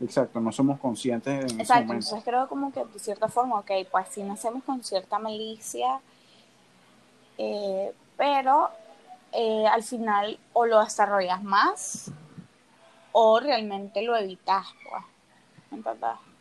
Exacto, 0.00 0.38
no 0.38 0.52
somos 0.52 0.78
conscientes 0.78 1.40
en 1.40 1.44
ese 1.46 1.62
Exacto, 1.62 1.86
momento. 1.88 2.06
entonces 2.06 2.24
creo 2.24 2.48
como 2.48 2.72
que 2.72 2.84
de 2.84 3.00
cierta 3.00 3.26
forma, 3.26 3.58
ok, 3.58 3.72
pues 3.90 4.06
sí 4.10 4.22
nacemos 4.22 4.62
con 4.62 4.84
cierta 4.84 5.18
malicia, 5.18 5.98
eh, 7.36 7.92
pero 8.16 8.70
eh, 9.32 9.66
al 9.66 9.82
final 9.82 10.38
o 10.52 10.66
lo 10.66 10.84
desarrollas 10.84 11.42
más 11.42 12.12
o 13.10 13.40
realmente 13.40 14.02
lo 14.02 14.16
evitas, 14.16 14.68
pues, 14.88 15.02
¿entendés? 15.72 16.35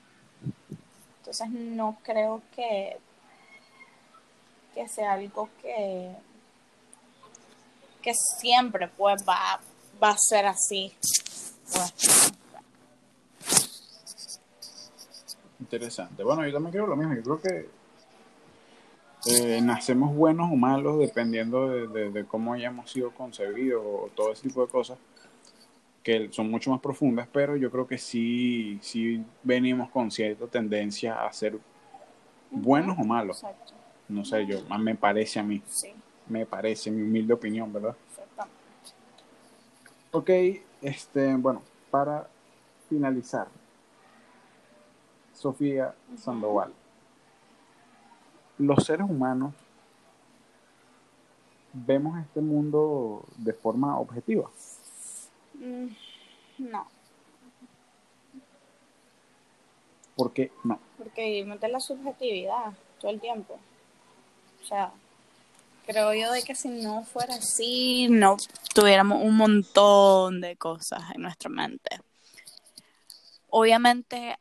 Entonces 1.25 1.49
no 1.49 1.97
creo 2.03 2.43
que, 2.55 2.97
que 4.75 4.88
sea 4.88 5.13
algo 5.13 5.49
que, 5.59 6.11
que 8.03 8.13
siempre 8.13 8.88
pues 8.89 9.23
va, 9.27 9.59
va 10.01 10.09
a 10.11 10.17
ser 10.19 10.45
así. 10.45 10.93
Interesante. 15.59 16.23
Bueno, 16.23 16.45
yo 16.45 16.53
también 16.53 16.71
creo 16.73 16.85
lo 16.88 16.95
mismo. 16.95 17.15
Yo 17.15 17.23
creo 17.23 17.41
que 17.41 17.69
eh, 19.27 19.61
nacemos 19.61 20.15
buenos 20.15 20.51
o 20.51 20.55
malos 20.55 20.99
dependiendo 20.99 21.67
de, 21.69 21.88
de- 21.88 22.11
de 22.11 22.25
cómo 22.25 22.53
hayamos 22.53 22.91
sido 22.91 23.11
concebidos 23.11 23.81
o 23.83 24.09
todo 24.15 24.31
ese 24.31 24.43
tipo 24.43 24.61
de 24.63 24.71
cosas 24.71 24.99
que 26.05 26.31
son 26.31 26.51
mucho 26.51 26.69
más 26.69 26.79
profundas, 26.81 27.27
pero 27.33 27.57
yo 27.57 27.71
creo 27.71 27.87
que 27.87 27.97
sí, 27.97 28.77
sí 28.79 29.25
venimos 29.41 29.89
con 29.89 30.11
cierta 30.11 30.45
tendencia 30.45 31.25
a 31.25 31.33
ser 31.33 31.57
buenos 32.51 32.95
o 32.99 33.03
malos. 33.03 33.37
Exacto, 33.37 33.73
No 34.07 34.23
sé, 34.23 34.45
yo, 34.45 34.59
me 34.77 34.93
parece 34.93 35.39
a 35.39 35.43
mí, 35.43 35.63
sí, 35.65 35.91
me 36.27 36.45
parece, 36.45 36.91
mi 36.91 37.01
humilde 37.01 37.33
opinión, 37.33 37.73
¿verdad? 37.73 37.95
exactamente. 38.07 38.55
Ok, 40.11 40.29
este, 40.83 41.35
bueno, 41.37 41.63
para 41.89 42.29
finalizar, 42.87 43.47
Sofía 45.33 45.95
Sandoval, 46.19 46.71
los 48.59 48.85
seres 48.85 49.09
humanos 49.09 49.55
vemos 51.73 52.19
este 52.19 52.41
mundo 52.41 53.25
de 53.37 53.53
forma 53.53 53.97
objetiva. 53.97 54.51
Mm, 55.59 55.87
No, 56.57 56.87
porque 60.15 60.51
no. 60.63 60.79
Porque 60.97 61.43
de 61.43 61.67
la 61.67 61.79
subjetividad 61.79 62.73
todo 62.99 63.11
el 63.11 63.19
tiempo. 63.19 63.59
O 64.63 64.65
sea, 64.65 64.91
creo 65.85 66.13
yo 66.13 66.31
de 66.31 66.41
que 66.41 66.55
si 66.55 66.69
no 66.69 67.03
fuera 67.03 67.35
así, 67.35 68.07
no 68.09 68.37
tuviéramos 68.73 69.21
un 69.21 69.35
montón 69.35 70.41
de 70.41 70.55
cosas 70.55 71.03
en 71.13 71.21
nuestra 71.21 71.49
mente. 71.49 71.99
Obviamente, 73.49 74.37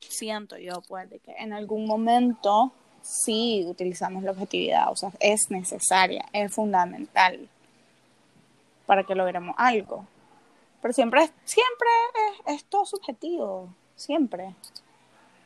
siento 0.00 0.58
yo, 0.58 0.82
pues, 0.86 1.08
de 1.08 1.18
que 1.18 1.32
en 1.38 1.52
algún 1.52 1.86
momento 1.86 2.72
sí 3.02 3.64
utilizamos 3.66 4.22
la 4.24 4.32
objetividad, 4.32 4.90
o 4.90 4.96
sea, 4.96 5.10
es 5.20 5.50
necesaria, 5.50 6.28
es 6.32 6.52
fundamental 6.52 7.48
para 8.84 9.04
que 9.04 9.14
logremos 9.14 9.54
algo. 9.58 10.06
Pero 10.82 10.94
siempre, 10.94 11.30
siempre 11.44 11.88
es, 12.46 12.54
es 12.54 12.64
todo 12.64 12.84
subjetivo, 12.84 13.68
siempre. 13.96 14.54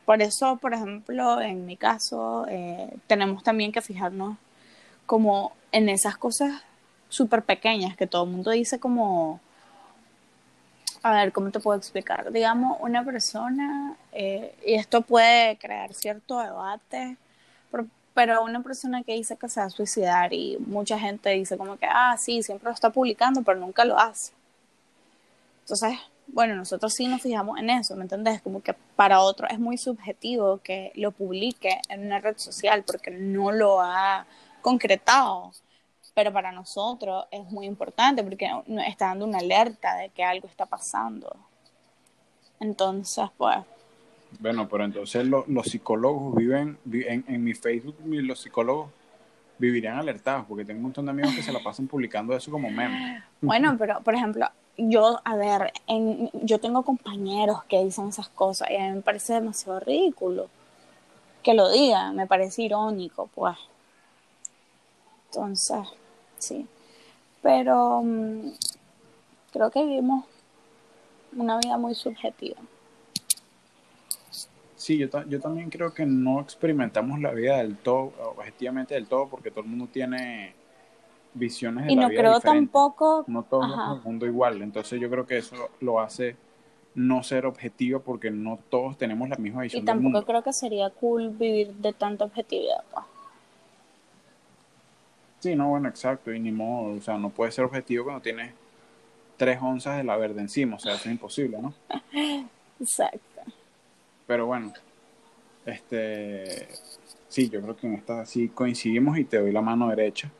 Por 0.05 0.21
eso, 0.21 0.57
por 0.57 0.73
ejemplo, 0.73 1.39
en 1.41 1.65
mi 1.65 1.77
caso, 1.77 2.45
eh, 2.49 2.93
tenemos 3.07 3.43
también 3.43 3.71
que 3.71 3.81
fijarnos 3.81 4.37
como 5.05 5.53
en 5.71 5.89
esas 5.89 6.17
cosas 6.17 6.63
súper 7.09 7.43
pequeñas 7.43 7.95
que 7.95 8.07
todo 8.07 8.23
el 8.23 8.31
mundo 8.31 8.51
dice 8.51 8.79
como, 8.79 9.39
a 11.03 11.11
ver, 11.11 11.31
¿cómo 11.31 11.51
te 11.51 11.59
puedo 11.59 11.77
explicar? 11.77 12.31
Digamos, 12.31 12.77
una 12.81 13.03
persona, 13.03 13.95
eh, 14.11 14.55
y 14.65 14.73
esto 14.75 15.01
puede 15.01 15.57
crear 15.57 15.93
cierto 15.93 16.39
debate, 16.39 17.17
pero, 17.71 17.87
pero, 18.13 18.43
una 18.43 18.61
persona 18.61 19.03
que 19.03 19.13
dice 19.13 19.37
que 19.37 19.49
se 19.49 19.59
va 19.59 19.67
a 19.67 19.69
suicidar 19.69 20.33
y 20.33 20.57
mucha 20.59 20.99
gente 20.99 21.29
dice 21.29 21.57
como 21.57 21.77
que, 21.77 21.87
ah, 21.89 22.15
sí, 22.17 22.43
siempre 22.43 22.69
lo 22.69 22.73
está 22.73 22.89
publicando, 22.89 23.43
pero 23.43 23.59
nunca 23.59 23.85
lo 23.85 23.97
hace. 23.97 24.33
Entonces, 25.61 25.97
bueno, 26.27 26.55
nosotros 26.55 26.93
sí 26.93 27.07
nos 27.07 27.21
fijamos 27.21 27.59
en 27.59 27.69
eso, 27.69 27.95
¿me 27.95 28.03
entendés? 28.03 28.41
Como 28.41 28.61
que 28.61 28.73
para 28.95 29.21
otro 29.21 29.47
es 29.49 29.59
muy 29.59 29.77
subjetivo 29.77 30.59
que 30.63 30.91
lo 30.95 31.11
publique 31.11 31.79
en 31.89 32.05
una 32.05 32.19
red 32.19 32.37
social 32.37 32.83
porque 32.83 33.11
no 33.11 33.51
lo 33.51 33.81
ha 33.81 34.25
concretado. 34.61 35.51
Pero 36.13 36.33
para 36.33 36.51
nosotros 36.51 37.25
es 37.31 37.49
muy 37.51 37.65
importante 37.65 38.23
porque 38.23 38.49
está 38.85 39.07
dando 39.07 39.25
una 39.25 39.37
alerta 39.37 39.95
de 39.95 40.09
que 40.09 40.23
algo 40.23 40.47
está 40.47 40.65
pasando. 40.65 41.35
Entonces, 42.59 43.25
pues... 43.37 43.57
Bueno, 44.39 44.67
pero 44.69 44.85
entonces 44.85 45.25
los 45.25 45.65
psicólogos 45.65 46.35
viven, 46.35 46.77
en, 46.89 47.25
en 47.27 47.43
mi 47.43 47.53
Facebook, 47.53 47.97
los 48.05 48.39
psicólogos 48.39 48.89
vivirían 49.57 49.97
alertados 49.97 50.45
porque 50.47 50.65
tengo 50.65 50.79
un 50.79 50.83
montón 50.83 51.05
de 51.05 51.11
amigos 51.11 51.35
que 51.35 51.43
se 51.43 51.51
la 51.51 51.59
pasan 51.59 51.87
publicando 51.87 52.35
eso 52.35 52.49
como 52.49 52.69
memes. 52.69 53.23
Bueno, 53.41 53.75
pero 53.77 54.01
por 54.01 54.15
ejemplo, 54.15 54.47
yo, 54.77 55.19
a 55.23 55.35
ver, 55.35 55.73
en, 55.87 56.29
yo 56.33 56.59
tengo 56.59 56.83
compañeros 56.83 57.63
que 57.65 57.83
dicen 57.83 58.07
esas 58.07 58.29
cosas 58.29 58.69
y 58.71 58.75
a 58.75 58.89
mí 58.89 58.95
me 58.95 59.01
parece 59.01 59.33
demasiado 59.33 59.79
ridículo 59.79 60.49
que 61.43 61.53
lo 61.53 61.71
digan, 61.71 62.15
me 62.15 62.27
parece 62.27 62.63
irónico, 62.63 63.29
pues. 63.33 63.57
Entonces, 65.27 65.87
sí. 66.37 66.67
Pero 67.41 68.01
mm, 68.03 68.51
creo 69.51 69.71
que 69.71 69.83
vivimos 69.83 70.25
una 71.35 71.57
vida 71.57 71.77
muy 71.77 71.95
subjetiva. 71.95 72.57
Sí, 74.75 74.97
yo, 74.97 75.07
yo 75.27 75.39
también 75.39 75.69
creo 75.69 75.93
que 75.93 76.05
no 76.05 76.41
experimentamos 76.41 77.19
la 77.19 77.31
vida 77.31 77.57
del 77.57 77.77
todo, 77.77 78.13
objetivamente 78.35 78.95
del 78.95 79.07
todo, 79.07 79.27
porque 79.27 79.51
todo 79.51 79.61
el 79.61 79.69
mundo 79.69 79.87
tiene 79.91 80.53
visiones 81.33 81.85
de 81.85 81.93
y 81.93 81.95
la 81.95 82.03
no 82.03 82.09
creo 82.09 82.39
tampoco 82.39 83.23
no 83.27 83.43
todos 83.43 83.65
en 83.65 83.97
el 83.97 84.01
mundo 84.03 84.25
igual. 84.25 84.61
Entonces 84.61 84.99
yo 84.99 85.09
creo 85.09 85.25
que 85.25 85.37
eso 85.37 85.69
lo 85.79 85.99
hace 85.99 86.35
no 86.93 87.23
ser 87.23 87.45
objetivo 87.45 88.01
porque 88.01 88.31
no 88.31 88.59
todos 88.69 88.97
tenemos 88.97 89.29
la 89.29 89.37
misma 89.37 89.61
visión 89.61 89.81
y 89.81 89.85
tampoco 89.85 90.25
creo 90.25 90.43
que 90.43 90.51
sería 90.51 90.89
cool 90.89 91.29
vivir 91.29 91.73
de 91.75 91.93
tanta 91.93 92.25
objetividad 92.25 92.83
pues. 92.91 93.05
sí 95.39 95.55
no 95.55 95.69
bueno 95.69 95.87
exacto. 95.87 96.33
Y 96.33 96.39
ni 96.39 96.51
modo. 96.51 96.97
O 96.97 97.01
sea 97.01 97.17
no 97.17 97.29
puede 97.29 97.51
ser 97.51 97.65
objetivo 97.65 98.05
cuando 98.05 98.21
tienes 98.21 98.53
tres 99.37 99.59
onzas 99.61 99.97
de 99.97 100.03
la 100.03 100.17
verde 100.17 100.41
encima. 100.41 100.75
O 100.75 100.79
sea 100.79 100.95
eso 100.95 101.05
es 101.05 101.11
imposible 101.11 101.57
no 101.61 101.73
exacto. 102.79 103.41
Pero 104.27 104.45
bueno 104.45 104.73
este 105.65 106.67
sí 107.29 107.49
yo 107.49 107.61
creo 107.61 107.77
que 107.77 107.87
en 107.87 107.93
esta 107.93 108.25
sí 108.25 108.49
coincidimos 108.49 109.17
y 109.17 109.23
te 109.23 109.37
doy 109.37 109.51
la 109.51 109.61
mano 109.61 109.89
derecha 109.89 110.31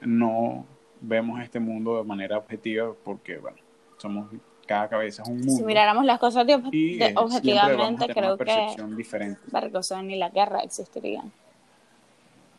no 0.00 0.66
vemos 1.00 1.40
este 1.42 1.60
mundo 1.60 1.98
de 1.98 2.04
manera 2.04 2.38
objetiva 2.38 2.92
porque, 3.04 3.38
bueno, 3.38 3.58
somos 3.96 4.28
cada 4.70 4.88
cabeza 4.88 5.22
es 5.22 5.28
un 5.28 5.38
mundo. 5.38 5.52
Si 5.52 5.64
miráramos 5.64 6.04
las 6.04 6.20
cosas 6.20 6.46
de, 6.46 6.54
objetivamente, 7.16 8.06
creo 8.06 8.38
que 8.38 8.76
diferente. 8.96 9.40
ni 10.04 10.16
la 10.16 10.28
guerra 10.28 10.60
existirían. 10.60 11.32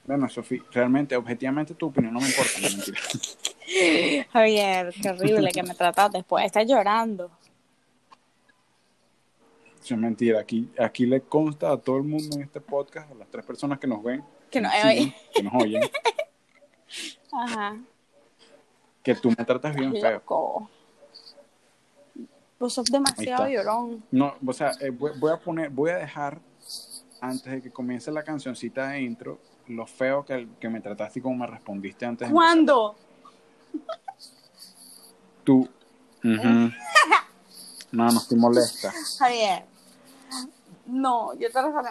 Bueno, 0.05 0.27
Sofía, 0.27 0.61
realmente, 0.73 1.15
objetivamente 1.15 1.73
tu 1.73 1.87
opinión 1.87 2.13
no 2.13 2.19
me 2.19 2.27
importa, 2.27 2.51
no 2.59 2.69
mentira. 2.69 2.99
Javier, 4.33 4.93
qué 5.01 5.09
horrible 5.09 5.51
que 5.53 5.63
me 5.63 5.73
tratas 5.73 6.11
después. 6.11 6.45
Estás 6.45 6.67
llorando. 6.67 7.31
Eso 9.81 9.93
es 9.93 9.99
mentira. 9.99 10.41
Aquí, 10.41 10.69
aquí 10.77 11.05
le 11.05 11.21
consta 11.21 11.71
a 11.71 11.77
todo 11.77 11.95
el 11.95 12.03
mundo 12.03 12.35
en 12.35 12.41
este 12.41 12.59
podcast, 12.59 13.09
a 13.09 13.15
las 13.15 13.29
tres 13.29 13.45
personas 13.45 13.79
que 13.79 13.87
nos 13.87 14.03
ven, 14.03 14.21
que, 14.49 14.59
nos, 14.59 14.73
que 15.33 15.43
nos 15.43 15.53
oyen, 15.53 15.81
Ajá. 17.33 17.77
Que 19.03 19.15
tú 19.15 19.29
me 19.29 19.43
tratas 19.45 19.75
bien 19.75 19.93
feo. 19.93 20.21
Vos 22.59 22.73
sos 22.73 22.85
demasiado 22.85 23.47
llorón. 23.47 24.03
No, 24.11 24.35
o 24.45 24.53
sea, 24.53 24.71
eh, 24.79 24.91
voy, 24.91 25.31
a 25.31 25.37
poner, 25.37 25.69
voy 25.71 25.89
a 25.89 25.97
dejar, 25.97 26.39
antes 27.19 27.51
de 27.51 27.61
que 27.61 27.71
comience 27.71 28.11
la 28.11 28.23
cancioncita 28.23 28.89
de 28.89 29.01
intro, 29.01 29.39
lo 29.67 29.87
feo 29.87 30.23
que, 30.23 30.47
que 30.59 30.69
me 30.69 30.79
trataste 30.79 31.19
y 31.19 31.21
cómo 31.23 31.37
me 31.37 31.47
respondiste 31.47 32.05
antes. 32.05 32.29
¿Cuándo? 32.29 32.95
Tú. 35.43 35.67
no, 36.21 36.71
no 37.91 38.07
estoy 38.09 38.37
molesta. 38.37 38.93
Javier. 39.17 39.65
No, 40.85 41.33
yo 41.33 41.51
te 41.51 41.61
refiero. 41.61 41.89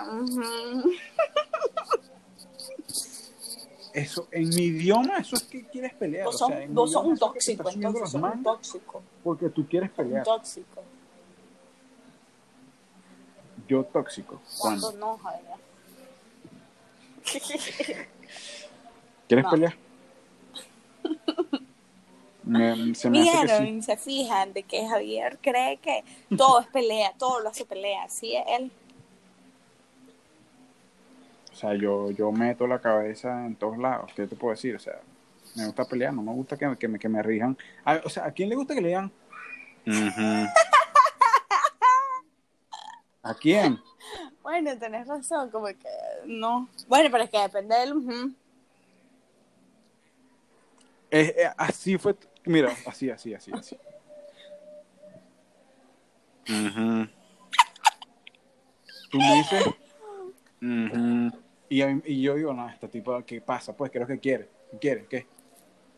Eso, 3.92 4.28
en 4.30 4.48
mi 4.48 4.62
idioma, 4.62 5.18
eso 5.18 5.36
es 5.36 5.42
que 5.44 5.64
quieres 5.66 5.94
pelear. 5.94 6.26
Vos 6.26 6.38
sos, 6.38 6.50
o 6.50 7.00
un 7.02 7.18
tóxico, 7.18 7.68
entonces 7.70 8.10
sos 8.10 8.22
un 8.22 8.42
tóxico. 8.42 9.02
Porque 9.22 9.48
tú 9.48 9.66
quieres 9.66 9.90
pelear. 9.90 10.24
Tóxico. 10.24 10.82
Yo 13.68 13.84
tóxico. 13.84 14.40
¿Cuándo? 14.58 14.92
no, 14.92 15.18
Javier? 15.18 15.56
¿Quieres 19.28 19.46
pelear? 19.46 19.76
se 22.94 23.10
me 23.10 23.22
Vieron, 23.22 23.82
se 23.82 23.96
fijan 23.96 24.52
de 24.52 24.64
que 24.64 24.86
Javier 24.86 25.38
cree 25.40 25.76
que 25.76 26.02
todo 26.36 26.60
es 26.60 26.66
pelea, 26.68 27.12
todo 27.18 27.40
lo 27.40 27.50
hace 27.50 27.64
pelea, 27.64 28.06
es 28.06 28.22
él. 28.22 28.72
O 31.60 31.68
sea, 31.68 31.74
yo, 31.74 32.10
yo 32.12 32.32
meto 32.32 32.66
la 32.66 32.80
cabeza 32.80 33.44
en 33.44 33.54
todos 33.54 33.76
lados. 33.76 34.10
¿Qué 34.16 34.26
te 34.26 34.34
puedo 34.34 34.52
decir? 34.52 34.76
O 34.76 34.78
sea, 34.78 34.98
me 35.54 35.66
gusta 35.66 35.84
pelear, 35.84 36.14
no 36.14 36.22
me 36.22 36.32
gusta 36.32 36.56
que, 36.56 36.74
que, 36.78 36.88
me, 36.88 36.98
que 36.98 37.06
me 37.06 37.22
rijan. 37.22 37.54
o 38.02 38.08
sea, 38.08 38.24
¿a 38.24 38.32
quién 38.32 38.48
le 38.48 38.56
gusta 38.56 38.74
que 38.74 38.80
le 38.80 38.88
digan? 38.88 39.12
¿A 43.22 43.34
quién? 43.34 43.78
Bueno, 44.42 44.78
tenés 44.78 45.06
razón, 45.06 45.50
como 45.50 45.66
que 45.66 45.76
no. 46.24 46.66
Bueno, 46.88 47.10
pero 47.12 47.24
es 47.24 47.30
que 47.30 47.38
depende 47.38 47.76
del... 47.76 48.34
Eh, 51.10 51.50
así 51.58 51.98
fue, 51.98 52.16
mira, 52.46 52.72
así, 52.86 53.10
así, 53.10 53.34
así, 53.34 53.52
así. 53.52 53.76
Tú 59.10 59.18
me 59.18 59.34
dices, 59.34 59.64
y, 61.70 61.82
y, 62.12 62.20
yo 62.20 62.34
digo, 62.34 62.52
no, 62.52 62.68
este 62.68 62.88
tipo, 62.88 63.22
¿qué 63.24 63.40
pasa? 63.40 63.72
Pues, 63.74 63.90
¿qué 63.90 63.98
es 63.98 64.02
lo 64.02 64.08
que 64.08 64.18
quiere? 64.18 64.48
¿Qué 64.72 64.78
quiere? 64.78 65.06
¿Qué? 65.06 65.26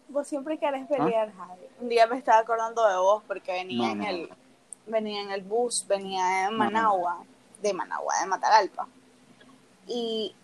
Vos 0.09 0.29
siempre 0.29 0.59
querés 0.59 0.87
pelear, 0.87 1.33
¿Ah? 1.39 1.47
Javi. 1.49 1.63
Un 1.81 1.89
día 1.89 2.07
me 2.07 2.19
estaba 2.19 2.39
acordando 2.39 2.87
de 2.87 2.97
vos 2.97 3.23
porque 3.27 3.53
venía 3.53 3.91
en 3.91 4.03
el 4.03 4.29
venía 4.87 5.23
en 5.23 5.31
el 5.31 5.43
bus, 5.43 5.87
venía 5.89 6.49
en 6.49 6.57
Managua, 6.57 7.25
de 7.63 7.73
Managua, 7.73 8.15
de 8.21 8.27
Matagalpa. 8.27 8.87
Y, 9.87 10.35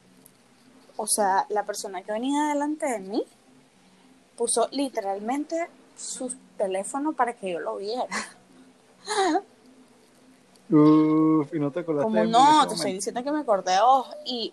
o 0.96 1.06
sea, 1.06 1.46
la 1.50 1.64
persona 1.64 2.02
que 2.02 2.12
venía 2.12 2.48
delante 2.48 2.86
de 2.86 3.00
mí 3.00 3.24
puso 4.36 4.68
literalmente 4.70 5.68
su 5.96 6.34
teléfono 6.56 7.12
para 7.12 7.34
que 7.34 7.52
yo 7.52 7.60
lo 7.60 7.76
viera. 7.76 8.06
Uf, 10.70 11.54
y 11.54 11.58
no 11.58 11.70
te 11.70 11.80
acordaste. 11.80 12.04
Como 12.04 12.24
no, 12.24 12.66
te 12.68 12.74
estoy 12.74 12.92
diciendo 12.92 13.22
que 13.22 13.32
me 13.32 13.40
acordé 13.40 13.72
de 13.72 13.80
vos. 13.80 14.08
Y 14.26 14.52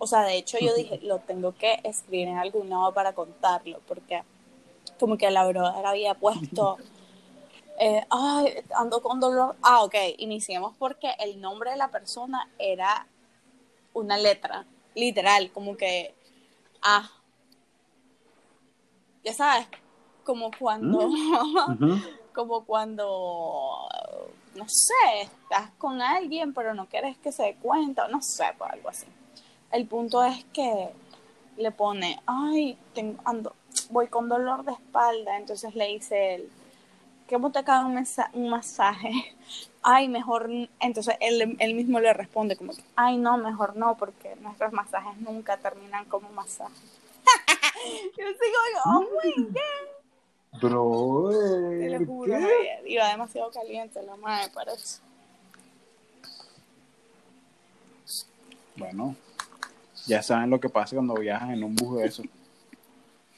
o 0.00 0.06
sea, 0.08 0.22
de 0.22 0.36
hecho 0.36 0.58
yo 0.58 0.74
dije, 0.74 0.98
lo 1.02 1.18
tengo 1.20 1.54
que 1.54 1.78
escribir 1.84 2.26
en 2.26 2.38
algún 2.38 2.68
lado 2.68 2.92
para 2.92 3.12
contarlo, 3.12 3.80
porque 3.86 4.24
como 4.98 5.16
que 5.16 5.30
la 5.30 5.46
brother 5.46 5.86
había 5.86 6.14
puesto 6.14 6.78
Eh, 7.82 8.04
ay, 8.10 8.62
ando 8.76 9.00
con 9.00 9.20
dolor. 9.20 9.56
Ah, 9.62 9.82
ok, 9.84 9.94
iniciemos 10.18 10.74
porque 10.78 11.14
el 11.18 11.40
nombre 11.40 11.70
de 11.70 11.78
la 11.78 11.88
persona 11.88 12.46
era 12.58 13.06
una 13.94 14.18
letra, 14.18 14.66
literal, 14.94 15.50
como 15.50 15.78
que 15.78 16.14
Ah. 16.82 17.10
Ya 19.24 19.32
sabes, 19.32 19.66
como 20.24 20.50
cuando, 20.58 20.98
Ujú. 21.68 22.00
como 22.34 22.64
cuando, 22.64 23.88
no 24.54 24.68
sé, 24.68 24.94
estás 25.22 25.70
con 25.78 26.00
alguien 26.02 26.52
pero 26.54 26.74
no 26.74 26.86
quieres 26.86 27.16
que 27.18 27.32
se 27.32 27.44
dé 27.44 27.54
cuenta, 27.56 28.08
no 28.08 28.20
sé, 28.22 28.44
pues 28.58 28.70
algo 28.72 28.88
así. 28.90 29.06
El 29.72 29.86
punto 29.86 30.24
es 30.24 30.44
que 30.52 30.90
le 31.56 31.70
pone, 31.70 32.20
ay, 32.26 32.76
tengo, 32.94 33.20
ando, 33.24 33.54
voy 33.90 34.08
con 34.08 34.28
dolor 34.28 34.64
de 34.64 34.72
espalda, 34.72 35.36
entonces 35.36 35.74
le 35.74 35.86
dice 35.88 36.34
él, 36.34 36.50
¿cómo 37.28 37.52
te 37.52 37.62
cae 37.62 37.84
un, 37.84 38.04
un 38.32 38.48
masaje? 38.48 39.12
Ay, 39.82 40.08
mejor, 40.08 40.50
n-". 40.50 40.68
entonces 40.80 41.14
él, 41.20 41.56
él 41.58 41.74
mismo 41.74 42.00
le 42.00 42.12
responde 42.12 42.56
como, 42.56 42.74
que, 42.74 42.82
ay, 42.96 43.16
no, 43.16 43.38
mejor 43.38 43.76
no, 43.76 43.96
porque 43.96 44.36
nuestros 44.36 44.72
masajes 44.72 45.16
nunca 45.20 45.56
terminan 45.56 46.04
como 46.04 46.28
masajes. 46.30 46.76
Yo 48.18 48.26
sigo, 48.26 48.58
oh 48.84 49.00
my 49.00 49.44
god, 49.44 50.60
Bro, 50.60 51.30
te 51.30 51.98
lo 51.98 52.06
juro, 52.06 52.32
¿qué? 52.36 52.82
Iba 52.86 53.08
demasiado 53.08 53.50
caliente 53.50 54.02
la 54.02 54.16
madre 54.16 54.50
para 54.52 54.72
eso. 54.72 55.00
Bueno, 58.76 59.14
ya 60.06 60.22
saben 60.22 60.50
lo 60.50 60.60
que 60.60 60.68
pasa 60.68 60.96
cuando 60.96 61.14
viajan 61.14 61.52
en 61.52 61.64
un 61.64 61.74
bus 61.76 61.98
de 61.98 62.06
eso. 62.06 62.22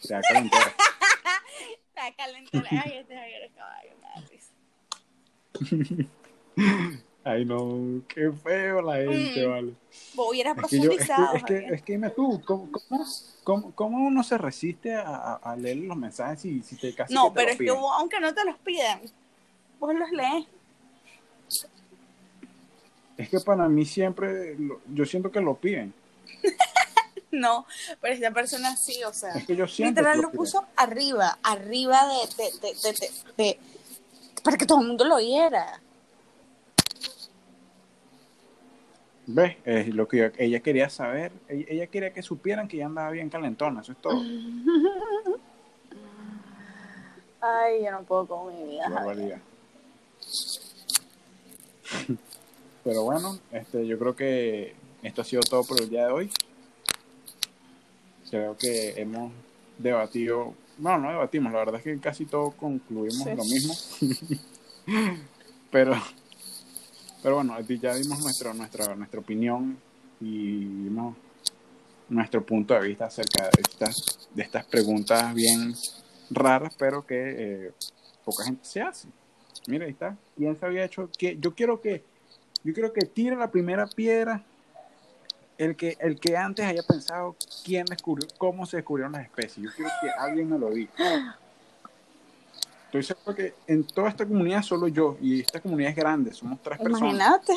Se 0.00 0.14
da 0.14 0.20
calentera. 0.22 0.64
Está 1.88 2.12
caliente, 2.16 2.58
ay, 2.70 2.92
este 2.98 3.14
Javier 3.16 3.42
es 3.42 3.52
caballo, 3.52 3.90
me 4.00 4.08
da 4.08 4.20
risa. 4.30 6.08
Ay, 7.24 7.44
no, 7.44 8.02
qué 8.08 8.32
feo 8.32 8.82
la 8.82 8.96
gente, 8.96 9.46
Mm. 9.46 9.50
vale. 9.50 9.74
Vos 10.14 10.30
hubieras 10.30 10.58
Es 10.58 10.66
que, 10.66 10.80
yo, 10.80 10.90
es, 10.90 10.96
que, 10.98 11.04
profundizado, 11.06 11.36
es, 11.36 11.44
que, 11.44 11.82
que 11.84 11.92
dime 11.92 12.10
tú, 12.10 12.42
¿cómo, 12.44 12.68
cómo, 13.44 13.72
cómo, 13.74 14.06
uno 14.06 14.24
se 14.24 14.36
resiste 14.38 14.92
a, 14.94 15.34
a- 15.34 15.54
leer 15.56 15.76
los 15.76 15.96
mensajes 15.96 16.40
si, 16.40 16.62
si 16.62 16.74
te 16.76 16.92
casi 16.94 17.14
No, 17.14 17.24
que 17.24 17.30
te 17.30 17.34
pero 17.36 17.50
es 17.52 17.58
que 17.58 17.64
piden? 17.64 17.76
vos, 17.80 17.92
aunque 17.96 18.18
no 18.18 18.34
te 18.34 18.44
los 18.44 18.58
pidan, 18.58 19.02
vos 19.78 19.94
los 19.94 20.10
lees. 20.10 20.46
Es 23.16 23.28
que 23.28 23.38
para 23.40 23.68
mí 23.68 23.84
siempre, 23.84 24.56
lo- 24.58 24.80
yo 24.92 25.04
siento 25.04 25.30
que 25.30 25.40
lo 25.40 25.54
piden. 25.54 25.94
No, 27.30 27.64
pero 28.02 28.12
esta 28.12 28.30
persona 28.30 28.76
sí, 28.76 29.02
o 29.04 29.12
sea, 29.14 29.32
Es 29.32 29.46
que 29.46 29.56
yo 29.56 29.64
literal 29.78 30.18
lo 30.18 30.24
lo 30.24 30.30
puso 30.32 30.66
arriba, 30.76 31.38
arriba 31.42 32.02
de, 32.06 32.44
de, 32.44 32.52
de, 32.74 33.10
de, 33.38 33.58
para 34.44 34.58
que 34.58 34.66
todo 34.66 34.82
el 34.82 34.88
mundo 34.88 35.06
lo 35.06 35.14
oyera. 35.14 35.80
¿Ves? 39.26 39.56
Es 39.64 39.88
lo 39.94 40.06
que 40.06 40.18
yo- 40.18 40.26
ella 40.36 40.60
quería 40.60 40.90
saber. 40.90 41.32
Ella, 41.48 41.64
ella 41.68 41.86
quería 41.86 42.12
que 42.12 42.22
supieran 42.22 42.68
que 42.68 42.76
ella 42.76 42.84
andaba 42.86 43.08
bien 43.10 43.30
calentona, 43.30 43.80
eso 43.80 43.92
es 43.92 43.98
todo. 44.02 44.20
Ay, 47.40 47.82
yo 47.84 47.90
no 47.92 48.02
puedo 48.02 48.26
con 48.26 48.54
mi 48.54 48.72
vida. 48.72 48.90
Pero 52.84 53.04
bueno, 53.04 53.38
este, 53.52 53.86
yo 53.86 53.98
creo 53.98 54.16
que 54.16 54.74
esto 55.02 55.22
ha 55.22 55.24
sido 55.24 55.42
todo 55.42 55.64
por 55.64 55.80
el 55.80 55.88
día 55.90 56.06
de 56.06 56.12
hoy. 56.12 56.30
Creo 58.30 58.56
que 58.56 59.00
hemos 59.00 59.32
debatido, 59.78 60.54
bueno, 60.78 60.98
no 60.98 61.10
debatimos, 61.10 61.52
la 61.52 61.58
verdad 61.58 61.76
es 61.76 61.82
que 61.82 61.98
casi 62.00 62.24
todo 62.24 62.52
concluimos 62.52 63.24
Sí. 63.24 63.34
lo 63.36 63.44
mismo. 63.44 63.74
pero, 65.70 65.94
pero 67.22 67.34
bueno, 67.36 67.58
ya 67.60 67.94
dimos 67.94 68.20
nuestro, 68.20 68.54
nuestra, 68.54 68.94
nuestra 68.94 69.20
opinión 69.20 69.76
y 70.20 70.60
dimos 70.60 71.16
nuestro 72.08 72.44
punto 72.44 72.74
de 72.74 72.88
vista 72.88 73.06
acerca 73.06 73.44
de 73.44 73.62
estas, 73.62 74.28
de 74.34 74.42
estas 74.42 74.64
preguntas 74.66 75.34
bien 75.34 75.74
raras, 76.30 76.74
pero 76.78 77.04
que 77.04 77.66
eh, 77.66 77.72
poca 78.24 78.44
gente 78.44 78.64
se 78.64 78.80
hace. 78.82 79.08
Mira, 79.66 79.84
ahí 79.84 79.92
está. 79.92 80.16
¿Quién 80.36 80.56
se 80.58 80.64
había 80.66 80.84
hecho? 80.84 81.10
que 81.18 81.36
Yo 81.38 81.54
quiero 81.54 81.80
que, 81.80 82.02
yo 82.64 82.72
quiero 82.72 82.92
que 82.92 83.06
tire 83.06 83.36
la 83.36 83.50
primera 83.50 83.86
piedra 83.86 84.44
el 85.64 85.76
que, 85.76 85.96
el 86.00 86.18
que 86.18 86.36
antes 86.36 86.64
haya 86.66 86.82
pensado 86.82 87.36
quién 87.64 87.84
descubrió, 87.86 88.26
cómo 88.38 88.66
se 88.66 88.78
descubrieron 88.78 89.12
las 89.12 89.22
especies. 89.24 89.64
Yo 89.66 89.70
quiero 89.76 89.90
que 90.00 90.10
alguien 90.10 90.50
me 90.50 90.58
lo 90.58 90.70
diga. 90.70 91.38
Estoy 92.86 93.02
seguro 93.04 93.34
que 93.34 93.54
en 93.66 93.84
toda 93.84 94.08
esta 94.08 94.26
comunidad 94.26 94.62
solo 94.62 94.88
yo, 94.88 95.16
y 95.20 95.40
esta 95.40 95.60
comunidad 95.60 95.90
es 95.90 95.96
grande, 95.96 96.32
somos 96.32 96.60
tres 96.62 96.78
personas. 96.78 97.00
Imagínate. 97.00 97.52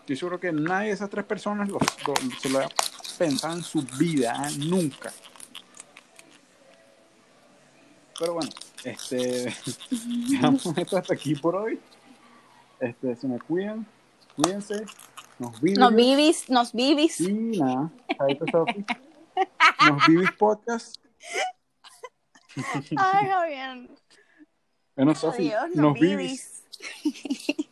Estoy 0.00 0.16
seguro 0.16 0.38
que 0.38 0.52
nadie 0.52 0.88
de 0.88 0.94
esas 0.94 1.08
tres 1.08 1.24
personas 1.24 1.68
lo- 1.68 1.78
lo- 1.78 2.38
se 2.40 2.50
lo 2.50 2.58
ha 2.58 2.68
pensado 3.16 3.54
en 3.56 3.62
su 3.62 3.82
vida, 3.98 4.34
¿eh? 4.48 4.56
nunca. 4.58 5.12
Pero 8.18 8.34
bueno, 8.34 8.50
este, 8.84 9.54
dejamos 10.30 10.66
esto 10.76 10.96
hasta 10.98 11.14
aquí 11.14 11.34
por 11.34 11.56
hoy. 11.56 11.80
Este, 12.80 13.16
se 13.16 13.26
me 13.26 13.38
cuidan, 13.38 13.86
cuídense, 14.36 14.84
nos 15.38 15.60
vimos. 15.60 15.78
Nos 15.78 15.94
vivis, 15.94 16.50
nos 16.50 16.72
vivis. 16.72 17.20
Y 17.20 17.58
nada, 17.58 17.90
Sofi. 18.50 18.84
Nos 19.88 20.06
vivis 20.06 20.32
podcast. 20.32 20.96
Ay, 22.96 23.26
Javier. 23.26 23.88
Bueno, 24.96 25.14
Sofi, 25.14 25.52
nos 25.74 25.94
vivis. 25.94 26.62
vivis. 27.02 27.56